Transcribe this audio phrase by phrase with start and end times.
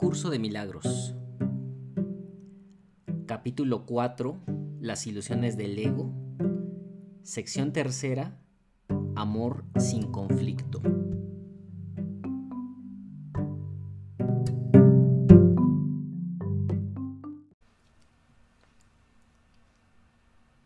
[0.00, 1.14] curso de milagros.
[3.26, 4.40] Capítulo 4.
[4.80, 6.10] Las ilusiones del ego.
[7.22, 8.40] Sección tercera.
[9.14, 10.80] Amor sin conflicto.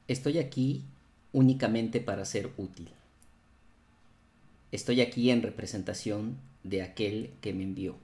[0.06, 0.84] Estoy aquí
[1.32, 2.88] únicamente para ser útil.
[4.70, 8.03] Estoy aquí en representación de aquel que me envió.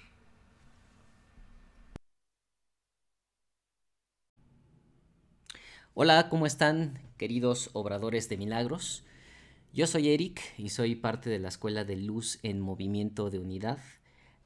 [5.93, 9.03] Hola, ¿cómo están queridos obradores de milagros?
[9.73, 13.77] Yo soy Eric y soy parte de la Escuela de Luz en Movimiento de Unidad,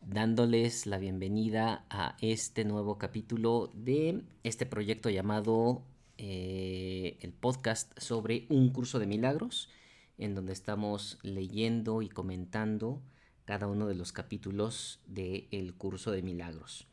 [0.01, 5.83] dándoles la bienvenida a este nuevo capítulo de este proyecto llamado
[6.17, 9.69] eh, el podcast sobre un curso de milagros,
[10.17, 13.03] en donde estamos leyendo y comentando
[13.45, 16.87] cada uno de los capítulos del curso de milagros.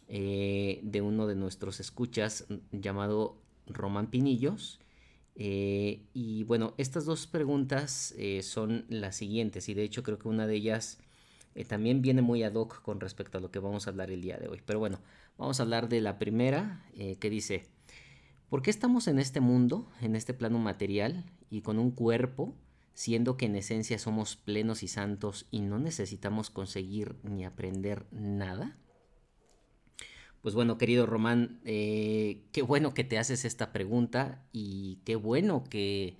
[0.09, 4.79] eh, de uno de nuestros escuchas llamado Román Pinillos.
[5.35, 10.47] Eh, y bueno, estas dos preguntas son las siguientes, y de hecho creo que una
[10.47, 10.99] de ellas
[11.67, 14.37] también viene muy ad hoc con respecto a lo que vamos a hablar el día
[14.37, 14.61] de hoy.
[14.65, 14.99] Pero bueno,
[15.37, 17.67] vamos a hablar de la primera, que dice,
[18.49, 21.23] ¿por qué estamos en este mundo, en este plano material,
[21.53, 22.55] y con un cuerpo
[22.93, 28.77] siendo que en esencia somos plenos y santos y no necesitamos conseguir ni aprender nada?
[30.41, 35.63] Pues bueno, querido Román, eh, qué bueno que te haces esta pregunta y qué bueno
[35.63, 36.17] que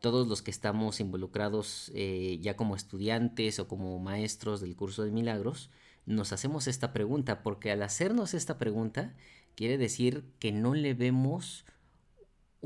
[0.00, 5.12] todos los que estamos involucrados eh, ya como estudiantes o como maestros del curso de
[5.12, 5.70] milagros,
[6.06, 9.14] nos hacemos esta pregunta, porque al hacernos esta pregunta
[9.54, 11.64] quiere decir que no le vemos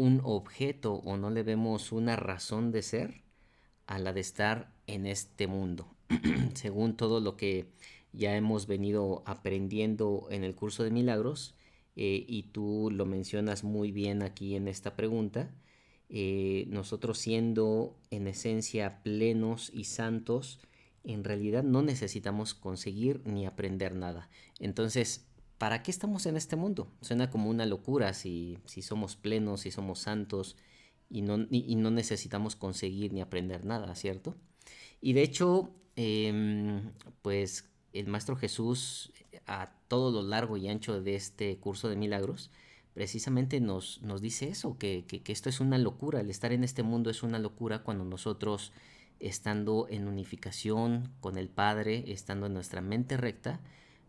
[0.00, 3.22] un objeto o no le vemos una razón de ser
[3.86, 5.94] a la de estar en este mundo.
[6.54, 7.66] Según todo lo que
[8.14, 11.54] ya hemos venido aprendiendo en el curso de milagros,
[11.96, 15.50] eh, y tú lo mencionas muy bien aquí en esta pregunta,
[16.08, 20.60] eh, nosotros siendo en esencia plenos y santos,
[21.04, 24.30] en realidad no necesitamos conseguir ni aprender nada.
[24.60, 25.29] Entonces,
[25.60, 26.90] ¿para qué estamos en este mundo?
[27.02, 30.56] Suena como una locura si, si somos plenos, si somos santos
[31.10, 34.34] y no, no necesitamos conseguir ni aprender nada, ¿cierto?
[35.02, 39.12] Y de hecho, em, pues el Maestro Jesús
[39.46, 42.50] a todo lo largo y ancho de este curso de milagros,
[42.94, 46.82] precisamente nos, nos dice eso, que, que, esto es una locura, el estar en este
[46.82, 48.72] mundo es una locura cuando nosotros,
[49.18, 53.60] estando en unificación con el Padre, estando en nuestra mente recta,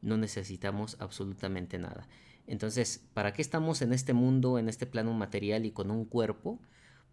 [0.02, 2.08] no necesitamos absolutamente nada.
[2.48, 6.60] Entonces, ¿para qué estamos en este mundo, en este plano material y con un cuerpo?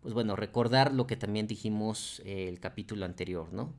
[0.01, 3.75] Pues bueno, recordar lo que también dijimos eh, el capítulo anterior, ¿no?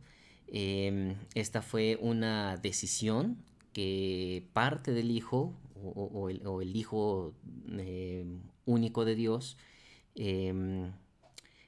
[0.48, 3.38] Em, esta fue una decisión
[3.74, 7.34] que parte del Hijo o, el, Hijo
[7.72, 8.26] eh,
[8.66, 9.58] único de Dios
[10.16, 10.92] em,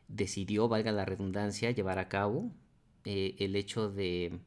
[0.08, 2.52] decidió, valga la redundancia, llevar a cabo
[3.06, 4.40] eh, el hecho de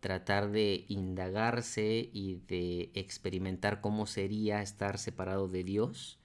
[0.00, 6.20] tratar de indagarse y de experimentar cómo sería estar separado de Dios,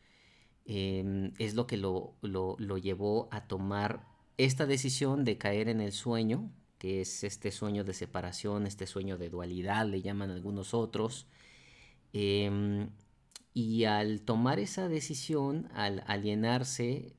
[0.66, 4.06] em, es lo que lo, lo, llevó a tomar
[4.38, 9.18] esta decisión de caer en el sueño, que es este sueño de separación, este sueño
[9.18, 11.28] de dualidad, le llaman algunos otros.
[12.14, 12.90] Em,
[13.54, 17.16] y al tomar esa decisión, al alienarse,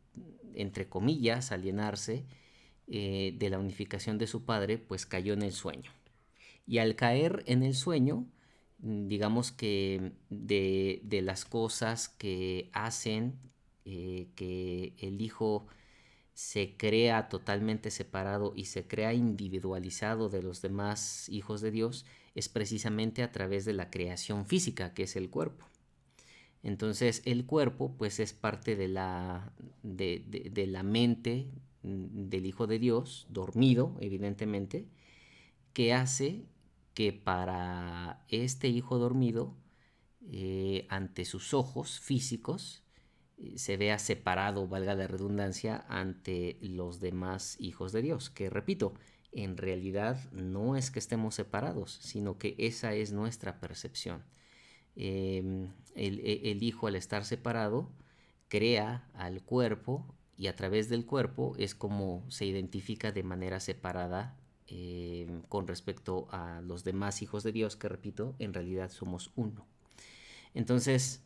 [0.54, 2.26] entre comillas, alienarse
[2.88, 5.90] eh, de la unificación de su padre, pues cayó en el sueño.
[6.66, 8.26] Y al caer en el sueño,
[8.78, 13.38] mm, digamos que de, las cosas que hacen
[13.84, 15.66] eh, que el hijo
[16.34, 22.48] se crea totalmente separado y se crea individualizado de los demás hijos de Dios es
[22.48, 25.66] precisamente a través de la creación física, que es el cuerpo.
[26.64, 29.52] Entonces el cuerpo pues es parte de la,
[29.82, 31.46] de la mente
[31.82, 34.86] mm, del Hijo de Dios, dormido evidentemente,
[35.74, 36.46] que hace
[36.94, 39.56] que para este hijo dormido,
[40.22, 42.84] eh, ante sus ojos físicos,
[43.36, 48.30] eh, se vea separado, valga la redundancia, ante los demás hijos de Dios.
[48.30, 48.94] Que repito,
[49.32, 54.24] en realidad no es que estemos separados, sino que esa es nuestra percepción.
[54.96, 57.90] Em, e, el hijo al estar separado
[58.48, 64.38] crea al cuerpo y a través del cuerpo es como se identifica de manera separada
[64.66, 69.66] eh, con respecto a los demás hijos de Dios, que repito, en realidad somos uno.
[70.54, 71.22] Entonces,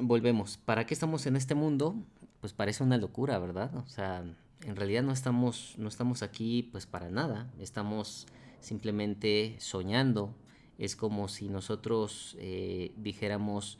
[0.00, 1.96] volvemos, ¿para qué estamos en este mundo?
[2.40, 3.74] Pues parece una locura, ¿verdad?
[3.76, 4.24] O sea,
[4.64, 8.26] en realidad no estamos, no estamos aquí pues para nada, estamos
[8.60, 10.34] simplemente soñando.
[10.78, 13.78] Es como si nosotros eh, dijéramos,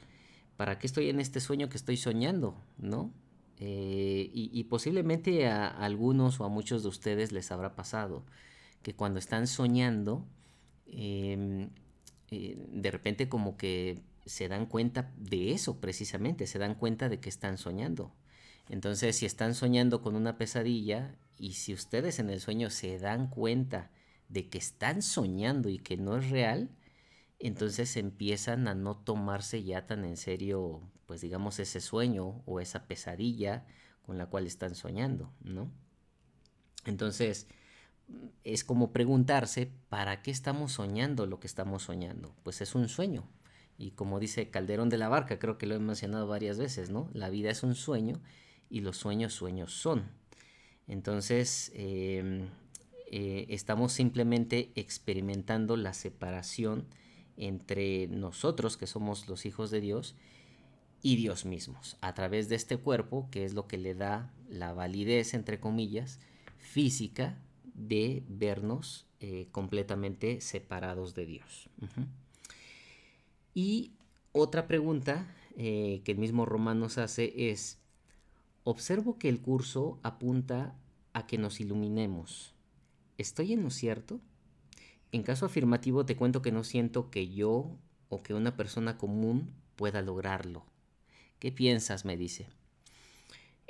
[0.56, 2.56] ¿para qué estoy en este sueño que estoy soñando?
[2.78, 3.12] ¿No?
[3.60, 8.22] Eh, y, posiblemente a algunos o a muchos de ustedes les habrá pasado
[8.82, 10.26] que cuando están soñando,
[10.86, 11.70] em,
[12.30, 17.20] eh, de repente como que se dan cuenta de eso precisamente, se dan cuenta de
[17.20, 18.14] que están soñando.
[18.68, 23.28] Entonces, si están soñando con una pesadilla y si ustedes en el sueño se dan
[23.28, 23.90] cuenta
[24.28, 26.70] de que están soñando y que no es real,
[27.38, 32.86] entonces empiezan a no tomarse ya tan en serio, pues digamos, ese sueño o esa
[32.86, 33.64] pesadilla
[34.02, 35.70] con la cual están soñando, ¿no?
[36.84, 37.46] Entonces,
[38.44, 42.34] es como preguntarse, ¿para qué estamos soñando lo que estamos soñando?
[42.42, 43.28] Pues es un sueño.
[43.76, 47.08] Y como dice Calderón de la Barca, creo que lo he mencionado varias veces, ¿no?
[47.12, 48.20] La vida es un sueño
[48.70, 50.08] y los sueños sueños son.
[50.86, 52.48] Entonces, em,
[53.10, 56.86] eh, estamos simplemente experimentando la separación
[57.36, 60.16] entre nosotros, que somos los hijos de Dios,
[61.00, 64.72] y Dios mismos, a través de este cuerpo, que es lo que le da la
[64.72, 66.18] validez, entre comillas,
[66.56, 67.38] física
[67.78, 71.68] de vernos eh, completamente separados de Dios.
[73.54, 73.92] Y
[74.32, 75.26] otra pregunta
[75.56, 77.78] eh, que el mismo Román nos hace es,
[78.64, 80.76] observo que el curso apunta
[81.12, 82.54] a que nos iluminemos.
[83.16, 84.20] ¿Estoy en lo cierto?
[85.10, 87.76] En caso afirmativo te cuento que no siento que yo
[88.08, 90.64] o que una persona común pueda lograrlo.
[91.38, 92.04] ¿Qué piensas?
[92.04, 92.46] me dice.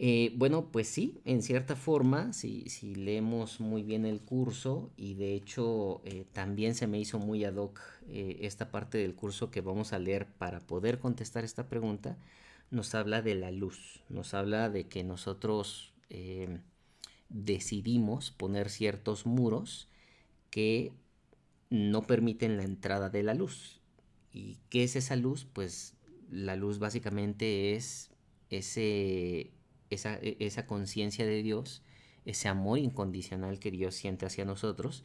[0.01, 2.65] Eh, bueno, pues sí, en cierta forma, si,
[2.95, 7.57] leemos muy bien el curso y de hecho eh, también se me hizo muy ad
[7.57, 12.17] hoc eh, esta parte del curso que vamos a leer para poder contestar esta pregunta,
[12.71, 15.93] nos habla de la luz, nos habla de que nosotros
[17.29, 19.89] decidimos poner ciertos muros
[20.51, 20.93] que
[21.71, 23.81] no permiten la entrada de la luz.
[24.33, 25.47] ¿Y qué es esa luz?
[25.53, 25.95] Pues
[26.31, 28.11] la luz básicamente es
[28.51, 29.53] ese
[29.91, 31.83] e, esa, conciencia de Dios,
[32.25, 35.05] ese amor incondicional que Dios siente hacia nosotros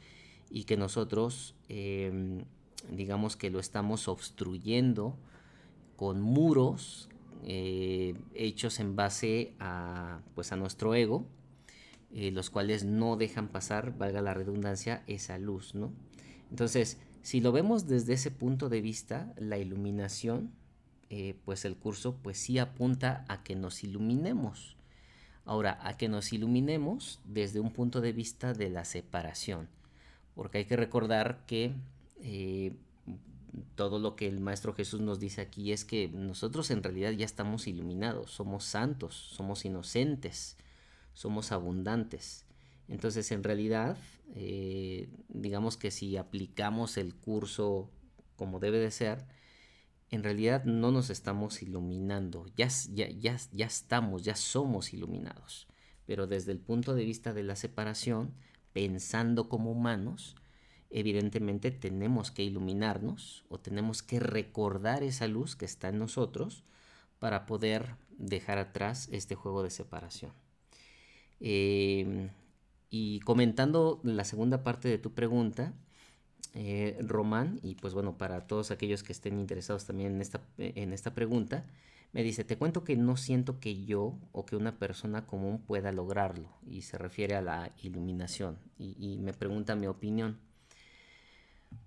[0.50, 2.44] y que nosotros, em,
[2.92, 5.18] digamos que lo estamos obstruyendo
[5.96, 7.10] con muros
[7.46, 11.26] eh, hechos en base a, pues a nuestro ego,
[12.14, 15.92] eh, los cuales no dejan pasar, valga la redundancia, esa luz, ¿no?
[16.52, 20.52] Entonces, si lo vemos desde ese punto de vista, la iluminación
[21.16, 24.76] eh, pues el curso pues sí apunta a que nos iluminemos.
[25.46, 29.70] Ahora, a que nos iluminemos desde un punto de vista de la separación.
[30.34, 31.76] Porque hay que recordar que
[32.20, 32.74] eh,
[33.76, 37.26] todo lo que el Maestro Jesús nos dice aquí es que nosotros en realidad ya
[37.26, 40.58] estamos iluminados, somos santos, somos inocentes,
[41.14, 42.48] somos abundantes.
[42.88, 43.98] Entonces, en realidad,
[44.34, 47.92] eh, digamos que si aplicamos el curso
[48.36, 49.28] como debe de ser,
[50.14, 55.68] en realidad no nos estamos iluminando, ya, ya, ya, ya estamos, ya somos iluminados.
[56.06, 58.36] Pero desde el punto de vista de la separación,
[58.74, 60.36] pensando como humanos,
[60.92, 66.64] evidentemente tenemos que iluminarnos o tenemos que recordar esa luz que está en nosotros
[67.18, 70.32] para poder dejar atrás este juego de separación.
[71.40, 72.30] Em,
[72.92, 75.74] y comentando la segunda parte de tu pregunta,
[76.54, 80.94] eh, Román, y pues bueno, para todos aquellos que estén interesados también en esta, en
[80.94, 81.66] esta pregunta,
[82.12, 85.92] me dice, te cuento que no siento que yo o que una persona común pueda
[85.92, 90.38] lograrlo, y se refiere a la iluminación, y me pregunta mi opinión.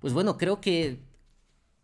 [0.01, 0.99] Pues bueno, creo que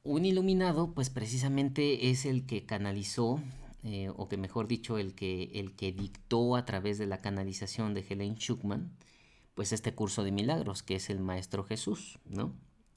[0.05, 3.41] un iluminado, pues precisamente es el que canalizó,
[3.85, 7.95] eh, o que mejor dicho, el que, el que dictó a través de la canalización
[7.95, 8.93] de Helen Schuckman,
[9.55, 12.55] pues este curso de milagros, que es el Maestro Jesús, ¿no?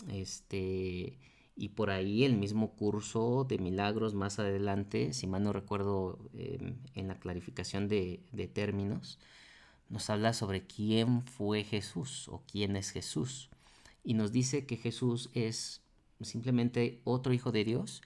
[0.10, 1.18] Este,
[1.56, 6.78] y por ahí el mismo curso de milagros más adelante, si mal no recuerdo em,
[6.94, 9.20] en la clarificación de, de términos,
[9.90, 13.50] nos habla sobre quién fue Jesús o quién es Jesús.
[14.04, 15.82] Y nos dice que Jesús es
[16.22, 18.02] simplemente otro hijo de Dios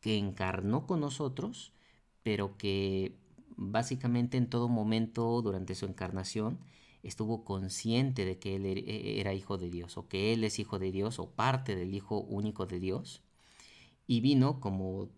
[0.00, 1.72] que encarnó con nosotros,
[2.22, 3.16] pero que
[3.56, 6.58] básicamente en todo momento durante su encarnación
[7.02, 10.58] estuvo consciente de que él er, e, era hijo de Dios, o que él es
[10.58, 13.22] hijo de Dios, o parte del hijo único de Dios.
[14.06, 15.08] Y vino, como,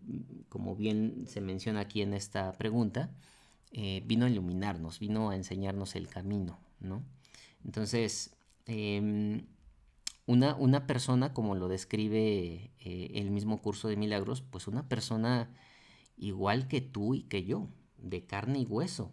[0.49, 3.11] como bien se menciona aquí en esta pregunta,
[3.71, 7.03] eh, vino a iluminarnos, vino a enseñarnos el camino, ¿no?
[7.65, 8.35] Entonces,
[8.67, 9.47] em,
[10.27, 15.49] una, persona, como lo describe eh, el mismo curso de milagros, pues una persona
[16.17, 19.11] igual que tú y que yo, de carne y hueso.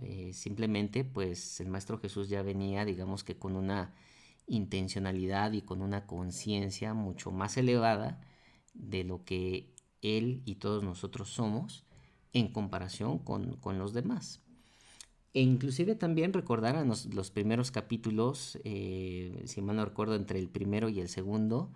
[0.00, 3.94] Eh, simplemente, pues el Maestro Jesús ya venía, digamos que con una
[4.46, 8.20] intencionalidad y con una conciencia mucho más elevada
[8.74, 11.84] de lo que Él y todos nosotros somos
[12.32, 14.40] en comparación con, con los demás.
[15.32, 20.88] E inclusive también recordar los, primeros capítulos, eh, si mal no recuerdo, entre el primero
[20.88, 21.72] y el segundo,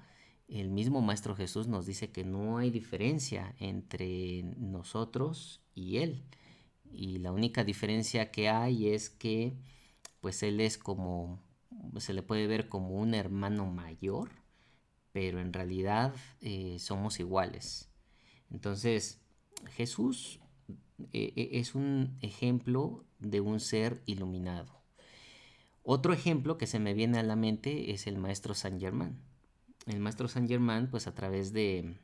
[0.49, 6.25] el mismo Maestro Jesús nos dice que no hay diferencia entre nosotros y Él.
[6.91, 9.57] Y la única diferencia que hay es que
[10.25, 11.39] pues Él es como,
[11.99, 14.31] se le puede ver como un hermano mayor,
[15.13, 17.91] pero en realidad eh, somos iguales.
[18.51, 19.21] Entonces,
[19.73, 20.41] Jesús
[21.13, 24.81] eh, es un ejemplo de un ser iluminado.
[25.83, 29.21] Otro ejemplo que se me viene a la mente es el maestro Saint Germain.
[29.85, 31.99] El maestro Saint Germain, pues a través de,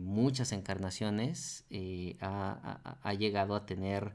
[0.00, 4.14] muchas encarnaciones, eh, ha, llegado a tener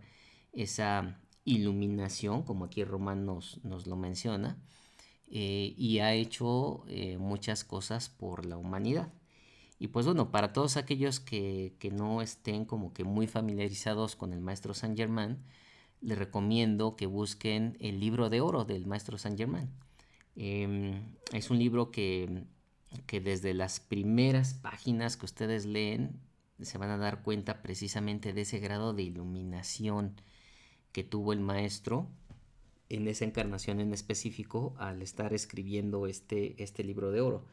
[0.54, 4.58] esa iluminación, como aquí Román nos, lo menciona,
[5.30, 9.12] eh, y ha hecho eh, muchas cosas por la humanidad.
[9.80, 14.32] Y pues bueno, para todos aquellos que, que, no estén como que muy familiarizados con
[14.34, 15.40] el maestro Saint Germain,
[16.02, 19.70] les recomiendo que busquen el libro de oro del maestro Saint Germain.
[20.36, 22.44] Em, es un libro que,
[23.06, 26.20] que desde las primeras páginas que ustedes leen
[26.62, 30.16] se van a dar cuenta precisamente de ese grado de iluminación
[30.92, 32.08] que tuvo el maestro
[32.90, 37.46] en esa encarnación en específico al estar escribiendo este, este libro de oro.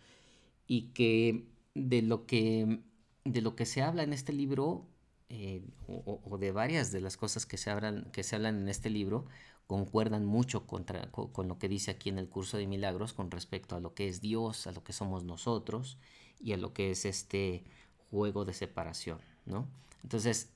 [0.67, 2.81] Y que de lo que,
[3.25, 4.87] de lo que se habla en este libro
[5.29, 8.91] eh, o, de varias de las cosas que se, hablan, que se hablan en este
[8.91, 9.27] libro
[9.71, 13.77] concuerdan mucho contra, con, lo que dice aquí en el curso de milagros con respecto
[13.77, 15.97] a lo que es Dios, a lo que somos nosotros
[16.41, 17.63] y a lo que es este
[18.11, 19.69] juego de separación, ¿no?
[20.03, 20.51] Entonces,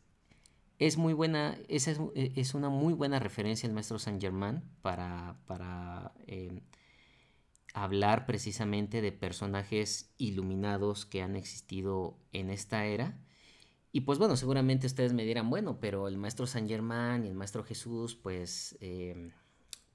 [0.81, 6.13] es muy buena, esa es, una muy buena referencia el maestro Saint Germain para, para
[6.27, 6.63] eh,
[7.73, 13.17] hablar precisamente de personajes iluminados que han existido en esta era
[13.95, 17.35] y pues bueno, seguramente ustedes me dirán, bueno, pero el maestro San Germán y el
[17.37, 19.31] maestro Jesús, pues, em,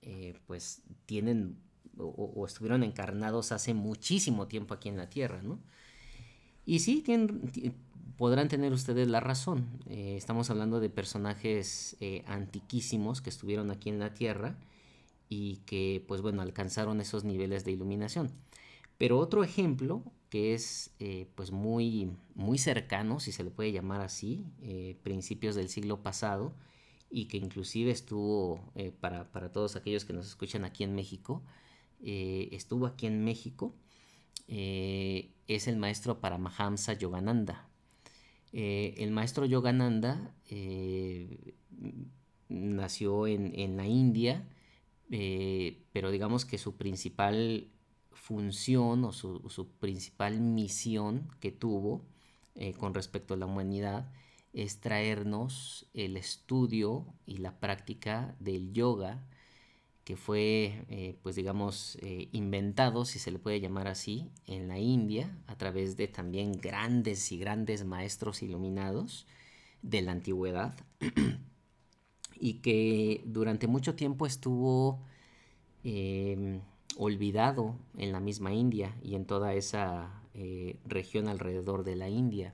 [0.02, 1.58] eh, pues tienen
[1.98, 5.60] o, estuvieron encarnados hace muchísimo tiempo aquí en la Tierra, ¿no?
[6.66, 7.04] Y sí,
[8.16, 9.68] podrán tener ustedes la razón.
[9.90, 14.56] Eh, estamos hablando de personajes eh, antiquísimos que estuvieron aquí en la Tierra
[15.28, 18.32] y que, pues bueno, alcanzaron esos niveles de iluminación.
[18.98, 24.02] Pero otro ejemplo que es eh, pues muy, muy cercano, si se le puede llamar
[24.02, 26.54] así, eh, principios del siglo pasado,
[27.10, 31.44] y que inclusive estuvo, eh, para, todos aquellos que nos escuchan aquí en México,
[32.02, 33.76] estuvo aquí en México,
[34.48, 37.68] es el maestro Paramahamsa Yogananda.
[38.54, 40.34] el maestro Yogananda
[42.48, 44.48] nació en, en, la India,
[45.92, 47.70] pero digamos que su principal
[48.12, 52.06] función o su, principal misión que tuvo
[52.56, 54.12] eh, con respecto a la humanidad
[54.54, 59.24] es traernos el estudio y la práctica del yoga
[60.10, 64.80] que fue, eh, pues digamos, eh, inventado, si se le puede llamar así, en la
[64.80, 69.28] India, a través de también grandes y grandes maestros iluminados
[69.84, 70.74] de la antigüedad,
[72.40, 75.00] y que durante mucho tiempo estuvo
[75.84, 76.62] em,
[77.00, 82.54] olvidado en la misma India y en toda esa eh, región alrededor de la India.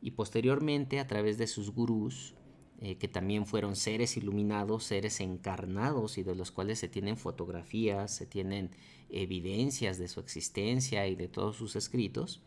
[0.00, 2.36] Y posteriormente, a través de sus gurús,
[2.80, 8.14] eh, que también fueron seres iluminados, seres encarnados y de los cuales se tienen fotografías,
[8.14, 8.70] se tienen
[9.10, 12.40] evidencias de su existencia y de todos sus escritos.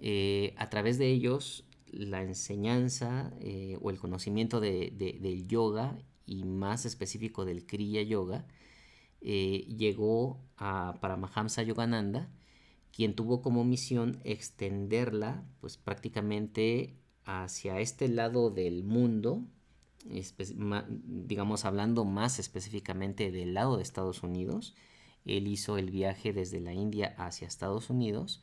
[0.00, 3.32] Eh, a través de ellos, la enseñanza
[3.80, 5.96] o el conocimiento del yoga
[6.26, 8.44] y más específico del Kriya Yoga
[9.20, 12.28] llegó a Paramahamsa Yogananda,
[12.92, 19.42] quien tuvo como misión extenderla pues prácticamente hacia este lado del mundo
[21.04, 24.74] digamos hablando más específicamente del lado de Estados Unidos,
[25.24, 28.42] él hizo el viaje desde la India hacia Estados Unidos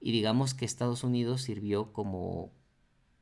[0.00, 2.52] y digamos que Estados Unidos sirvió como,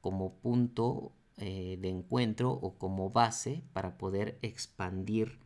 [0.00, 5.38] como punto eh, de encuentro o como base para poder expandir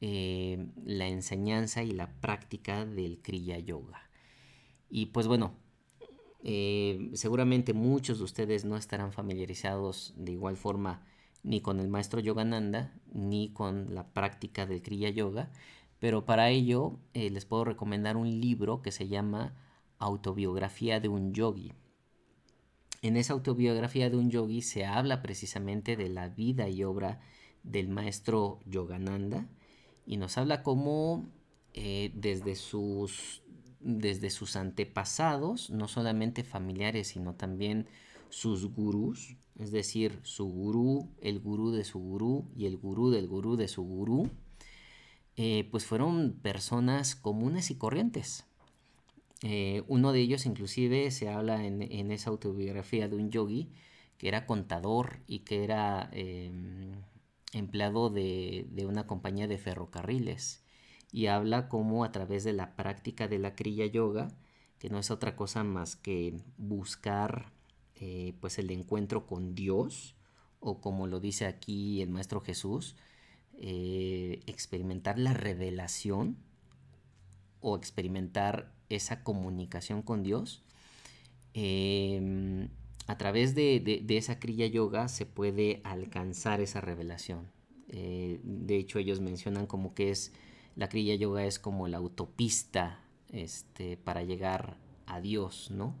[0.00, 4.08] eh, la enseñanza y la práctica del Kriya Yoga.
[4.88, 5.54] Y pues bueno,
[6.44, 11.04] eh, seguramente muchos de ustedes no estarán familiarizados de igual forma
[11.42, 15.50] ni con el maestro Yogananda, ni con la práctica del Kriya Yoga,
[15.98, 19.56] pero para ello eh, les puedo recomendar un libro que se llama
[19.98, 21.72] Autobiografía de un Yogi.
[23.02, 27.20] En esa autobiografía de un yogi se habla precisamente de la vida y obra
[27.62, 29.48] del maestro Yogananda
[30.08, 31.28] y nos habla cómo
[31.74, 33.42] eh, desde, sus,
[33.78, 37.86] desde sus antepasados, no solamente familiares, sino también
[38.30, 43.28] sus gurús, es decir, su gurú, el gurú de su gurú y el gurú del
[43.28, 44.30] gurú de su gurú,
[45.36, 48.46] eh, pues fueron personas comunes y corrientes.
[49.42, 53.68] Eh, uno de ellos inclusive se habla en, esa autobiografía de un yogi
[54.16, 56.92] que era contador y que era em,
[57.52, 60.62] empleado de, de, una compañía de ferrocarriles
[61.12, 64.28] y habla como a través de la práctica de la Kriya Yoga,
[64.78, 67.52] que no es otra cosa más que buscar
[68.00, 70.14] eh, pues el encuentro con Dios,
[70.60, 72.94] o como lo dice aquí el Maestro Jesús,
[73.58, 76.36] eh, experimentar la revelación
[77.60, 80.62] o experimentar esa comunicación con Dios.
[81.54, 82.68] Em,
[83.08, 87.50] a través de, esa Kriya Yoga se puede alcanzar esa revelación.
[87.88, 90.32] Eh, de hecho, ellos mencionan como que es
[90.76, 93.00] la Kriya Yoga es como la autopista
[93.32, 95.94] este, para llegar a Dios, ¿no?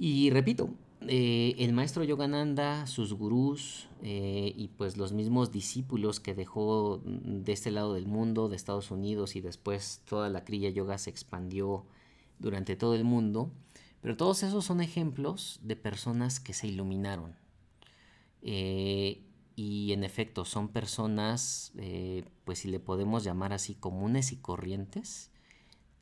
[0.00, 0.74] Y repito,
[1.06, 7.52] eh, el maestro Yogananda, sus gurús eh, y pues los mismos discípulos que dejó de
[7.52, 11.86] este lado del mundo, de Estados Unidos y después toda la Kriya Yoga se expandió
[12.40, 13.52] durante todo el mundo,
[14.00, 17.36] pero todos esos son ejemplos de personas que se iluminaron.
[18.42, 19.24] Eh,
[19.56, 21.72] y en efecto son personas,
[22.44, 25.32] pues si le podemos llamar así, comunes y corrientes,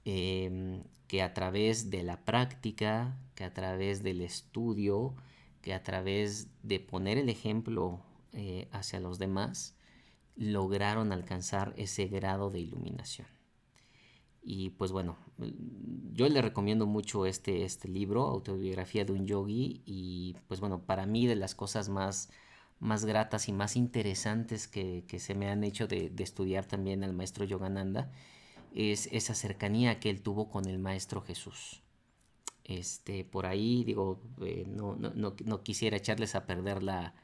[0.08, 5.16] Em, que a través de la práctica, que a través del estudio,
[5.62, 8.00] que a través de poner el ejemplo
[8.32, 9.74] eh, hacia los demás,
[10.36, 13.26] lograron alcanzar ese grado de iluminación.
[14.48, 15.16] Y pues bueno,
[16.12, 21.04] yo le recomiendo mucho este, este libro, Autobiografía de un Yogi, y pues bueno, para
[21.04, 22.30] mí de las cosas más,
[22.78, 27.12] más gratas y más interesantes que, se me han hecho de, de estudiar también al
[27.12, 28.12] maestro Yogananda,
[28.72, 31.82] es esa cercanía que él tuvo con el Maestro Jesús.
[32.62, 37.14] Este, por ahí, digo, eh, no, no, quisiera echarles a perder la,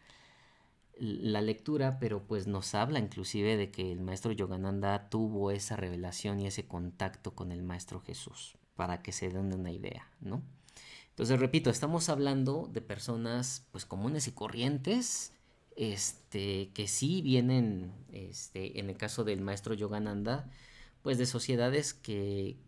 [1.02, 6.38] la lectura, pero pues nos habla inclusive de que el Maestro Yogananda tuvo esa revelación
[6.38, 10.42] y ese contacto con el Maestro Jesús, para que se den una idea, ¿no?
[11.08, 15.32] Entonces, repito, estamos hablando de personas pues comunes y corrientes,
[15.74, 20.48] este, que sí vienen, este, en el caso del Maestro Yogananda,
[21.02, 22.58] pues de sociedades que,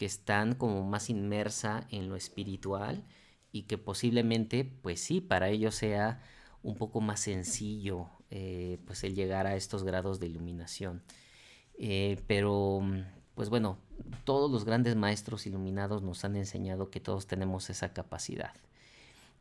[0.00, 3.02] están como más inmersa en lo espiritual
[3.50, 6.22] y que posiblemente, pues sí, para ellos sea
[6.68, 11.02] un poco más sencillo eh, pues el llegar a estos grados de iluminación.
[11.78, 12.82] Eh, pero,
[13.34, 13.78] pues bueno,
[14.24, 18.52] todos los grandes maestros iluminados nos han enseñado que todos tenemos esa capacidad.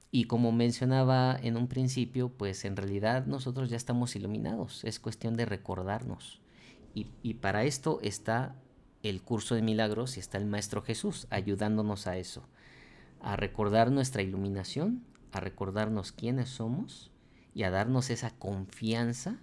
[0.09, 5.35] Y como mencionaba en un principio, pues en realidad nosotros ya estamos iluminados, es cuestión
[5.35, 6.39] de recordarnos.
[6.93, 8.55] Y, para esto está
[9.03, 12.47] el curso de milagros y está el Maestro Jesús ayudándonos a eso,
[13.21, 17.11] a recordar nuestra iluminación, a recordarnos quiénes somos
[17.57, 19.39] y a darnos esa confianza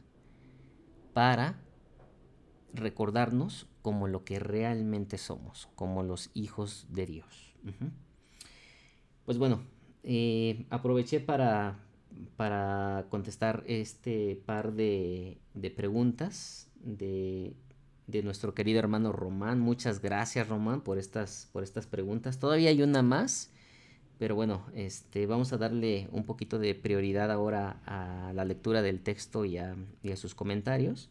[1.14, 1.57] para
[2.72, 7.57] recordarnos como lo que realmente somos, como los hijos de Dios.
[9.24, 9.64] Pues bueno,
[10.05, 11.81] eh, aproveché para,
[12.37, 17.57] para, contestar este par de, de preguntas de,
[18.07, 19.59] de, nuestro querido hermano Román.
[19.59, 22.38] Muchas gracias Román por estas, por estas preguntas.
[22.38, 23.50] Todavía hay una más,
[24.18, 29.00] pero bueno, este, vamos a darle un poquito de prioridad ahora a la lectura del
[29.00, 29.77] texto y a,
[30.16, 31.11] sus comentarios.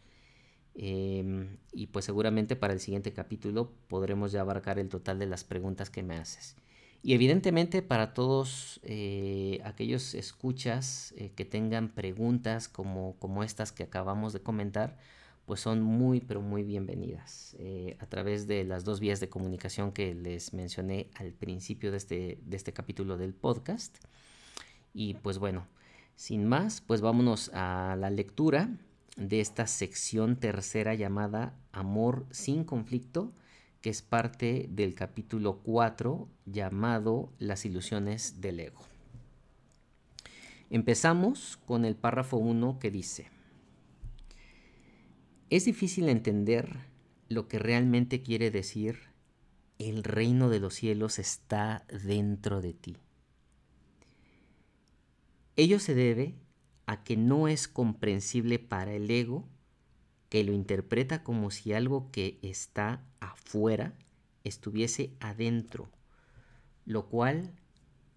[0.75, 5.43] Em, y pues seguramente para el siguiente capítulo podremos ya abarcar el total de las
[5.43, 6.55] preguntas que me haces.
[7.03, 13.83] Y evidentemente para todos eh, aquellos escuchas eh, que tengan preguntas como, como estas que
[13.83, 14.97] acabamos de comentar,
[15.45, 19.91] pues son muy pero muy bienvenidas eh, a través de las dos vías de comunicación
[19.91, 23.97] que les mencioné al principio de este, de este capítulo del podcast.
[24.93, 25.67] Y pues bueno,
[26.15, 28.69] sin más, pues vámonos a la lectura
[29.17, 33.33] de esta sección tercera llamada Amor sin conflicto,
[33.81, 38.81] que es parte del capítulo 4 llamado Las ilusiones del ego.
[40.69, 43.27] Empezamos con el párrafo 1 que dice,
[45.55, 46.79] es difícil entender
[47.29, 49.13] lo que realmente quiere decir
[49.77, 52.97] el reino de los cielos está dentro de ti.
[55.55, 56.33] Ello se debe
[56.87, 59.47] a que no es comprensible para el ego
[60.29, 63.93] que lo interpreta como si algo que está afuera
[64.43, 65.87] estuviese adentro,
[66.85, 67.51] lo cual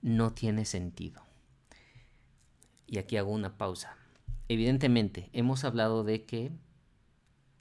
[0.01, 1.21] no tiene sentido.
[2.87, 3.95] Y aquí hago una pausa.
[4.49, 6.51] Evidentemente, hemos hablado de que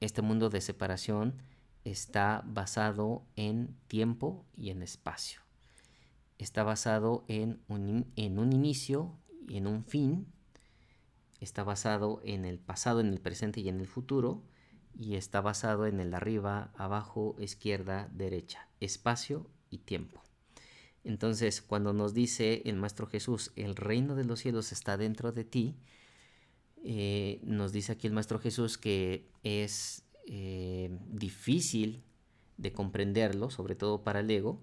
[0.06, 1.41] este mundo de separación
[1.84, 5.41] está basado en tiempo y en espacio.
[6.38, 10.28] Está basado en un, en un inicio y en un fin
[11.39, 14.44] está basado en el pasado, en el presente y en el futuro,
[14.98, 20.24] y está basado en el arriba, abajo, izquierda, derecha, espacio y tiempo.
[21.04, 25.44] Entonces, cuando nos dice el Maestro Jesús, el reino de los cielos está dentro de
[25.44, 25.78] ti,
[26.88, 32.04] eh, nos dice aquí el Maestro Jesús que es eh, difícil
[32.58, 34.62] de comprenderlo, sobre todo para el ego,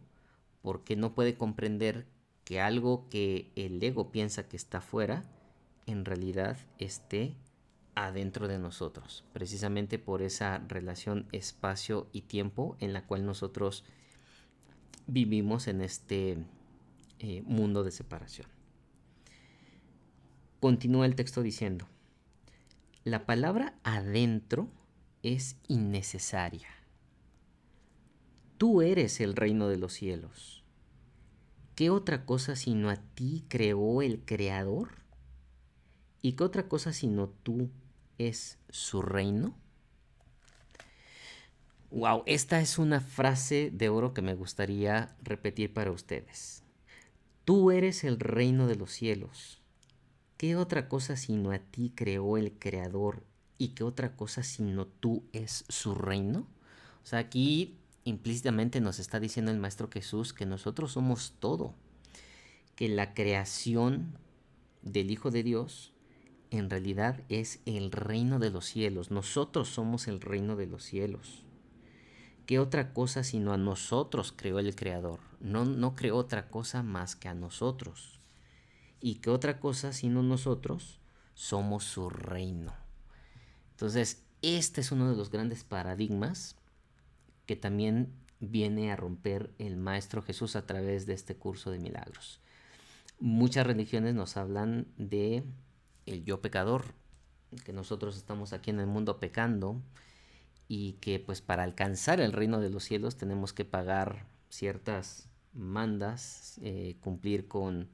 [0.63, 2.07] porque no puede comprender
[2.45, 5.25] que algo que el ego piensa que está fuera,
[5.87, 7.35] en realidad esté
[7.97, 13.85] adentro de nosotros, precisamente por esa relación espacio y tiempo en la cual nosotros
[15.09, 16.39] vivimos en este
[17.19, 18.47] eh, mundo de separación.
[20.61, 21.89] Continúa el texto diciendo,
[23.05, 24.69] la palabra adentro
[25.23, 26.69] es innecesaria.
[28.59, 30.63] Tú eres el reino de los cielos.
[31.75, 35.03] ¿Qué otra cosa sino a ti creó el Creador?
[36.21, 37.71] ¿Y qué otra cosa sino tú
[38.19, 39.57] es su reino?
[41.91, 46.63] Wow, esta es una frase de oro que me gustaría repetir para ustedes.
[47.45, 49.62] Tú eres el reino de los cielos.
[50.43, 53.23] ¿Qué otra cosa sino a ti creó el Creador
[53.59, 56.49] y qué otra cosa sino tú es su reino?
[57.05, 61.77] O sea, aquí implícitamente nos está diciendo el Maestro Jesús que nosotros somos todo,
[62.75, 64.19] que la creación
[64.83, 65.93] del Hijo de Dios
[66.51, 69.13] en realidad es el reino de los cielos.
[69.13, 71.45] Nosotros somos el reino de los cielos.
[72.47, 75.21] ¿Qué otra cosa sino a nosotros creó el Creador?
[75.39, 78.22] No, no creó otra cosa más que a nosotros.
[79.05, 81.01] ¿Y qué otra cosa sino nosotros?
[81.35, 82.73] Somos su reino.
[83.73, 86.55] Entonces, este es uno de los grandes paradigmas
[87.45, 92.41] que también viene a romper el Maestro Jesús a través de este curso de milagros.
[93.19, 95.43] Muchas religiones nos hablan de
[96.07, 96.95] el yo pecador,
[97.65, 99.83] que nosotros estamos aquí en el mundo pecando
[100.69, 106.61] y que pues para alcanzar el reino de los cielos tenemos que pagar ciertas mandas,
[106.63, 107.89] eh, cumplir con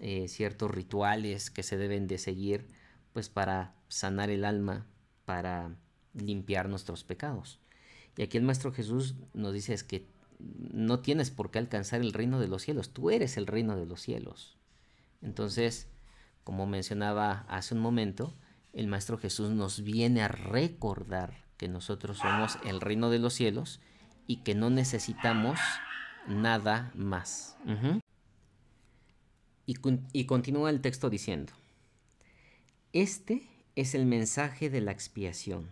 [0.00, 2.66] eh, ciertos rituales que se deben de seguir
[3.12, 4.86] pues para sanar el alma,
[5.24, 5.76] para
[6.14, 7.60] limpiar nuestros pecados.
[8.16, 10.08] Y aquí el Maestro Jesús nos dice es que
[10.38, 13.86] no tienes por qué alcanzar el reino de los cielos, tú eres el reino de
[13.86, 14.56] los cielos.
[15.22, 15.88] Entonces,
[16.44, 18.34] como mencionaba hace un momento,
[18.72, 23.80] el Maestro Jesús nos viene a recordar que nosotros somos el reino de los cielos
[24.26, 25.58] y que no necesitamos
[26.26, 27.56] nada más.
[30.12, 31.52] Y, continúa el texto diciendo,
[32.92, 33.42] este
[33.76, 35.70] es el mensaje de la expiación,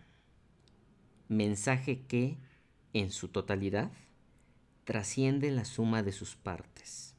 [1.28, 2.38] mensaje que,
[2.92, 3.90] en su totalidad,
[4.84, 7.16] trasciende la suma de sus partes.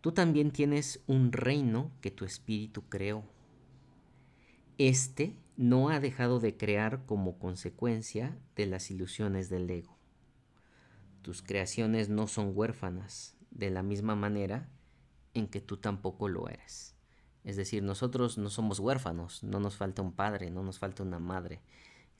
[0.00, 3.22] tú también tienes un reino que tu espíritu creó.
[4.78, 9.98] Este no ha dejado de crear como consecuencia de las ilusiones del ego.
[11.20, 14.70] Tus creaciones no son huérfanas, de la misma manera
[15.34, 16.94] en que tú tampoco lo eres.
[17.44, 21.18] Es decir, nosotros no somos huérfanos, no nos falta un padre, no nos falta una
[21.18, 21.62] madre.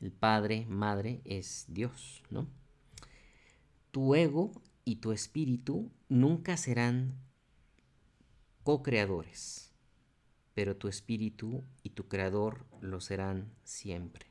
[0.01, 2.47] El padre, madre es Dios, ¿no?
[3.91, 4.53] Tu ego
[4.85, 7.19] y tu espíritu nunca serán
[8.63, 9.73] co-creadores,
[10.55, 14.27] pero tu espíritu y tu creador lo serán siempre.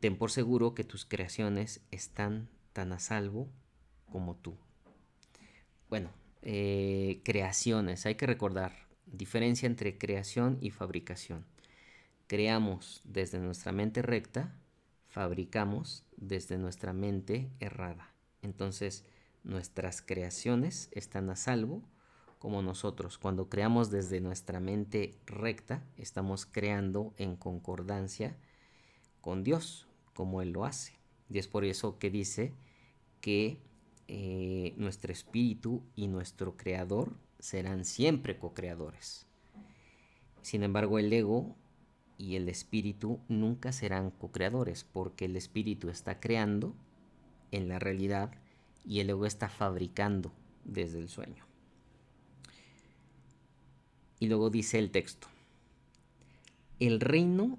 [0.00, 3.50] Ten por seguro que tus creaciones están tan a salvo
[4.06, 4.56] como tú.
[5.88, 6.10] Bueno,
[6.42, 11.44] eh, creaciones, hay que recordar, diferencia entre creación y fabricación.
[12.26, 14.54] Creamos desde nuestra mente recta,
[15.08, 18.12] fabricamos desde nuestra mente errada.
[18.42, 19.04] Entonces,
[19.44, 21.82] nuestras creaciones están a salvo
[22.38, 23.18] como nosotros.
[23.18, 28.36] Cuando creamos desde nuestra mente recta, estamos creando en concordancia
[29.20, 30.98] con Dios, como Él lo hace.
[31.28, 32.54] Y es por eso que dice
[33.20, 33.60] que
[34.08, 39.26] eh, nuestro espíritu y nuestro creador serán siempre co-creadores.
[40.42, 41.56] Sin embargo, el ego
[42.16, 46.74] y el espíritu nunca serán co-creadores porque el espíritu está creando
[47.52, 48.32] en la realidad
[48.84, 50.32] y el ego está fabricando
[50.64, 51.44] desde el sueño.
[54.20, 55.28] Y luego dice el texto,
[56.80, 57.58] el reino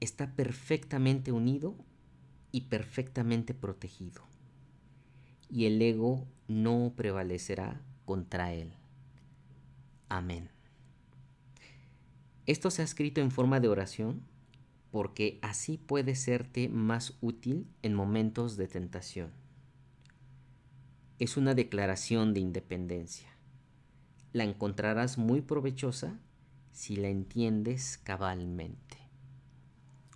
[0.00, 1.74] está perfectamente unido
[2.52, 4.22] y perfectamente protegido,
[5.50, 8.72] y el ego no prevalecerá contra él.
[10.08, 10.50] Amén.
[12.46, 14.22] Esto se ha escrito en forma de oración
[14.90, 19.30] porque así puede serte más útil en momentos de tentación.
[21.18, 23.34] Es una declaración de independencia
[24.34, 26.18] la encontrarás muy provechosa
[26.72, 28.98] si la entiendes cabalmente.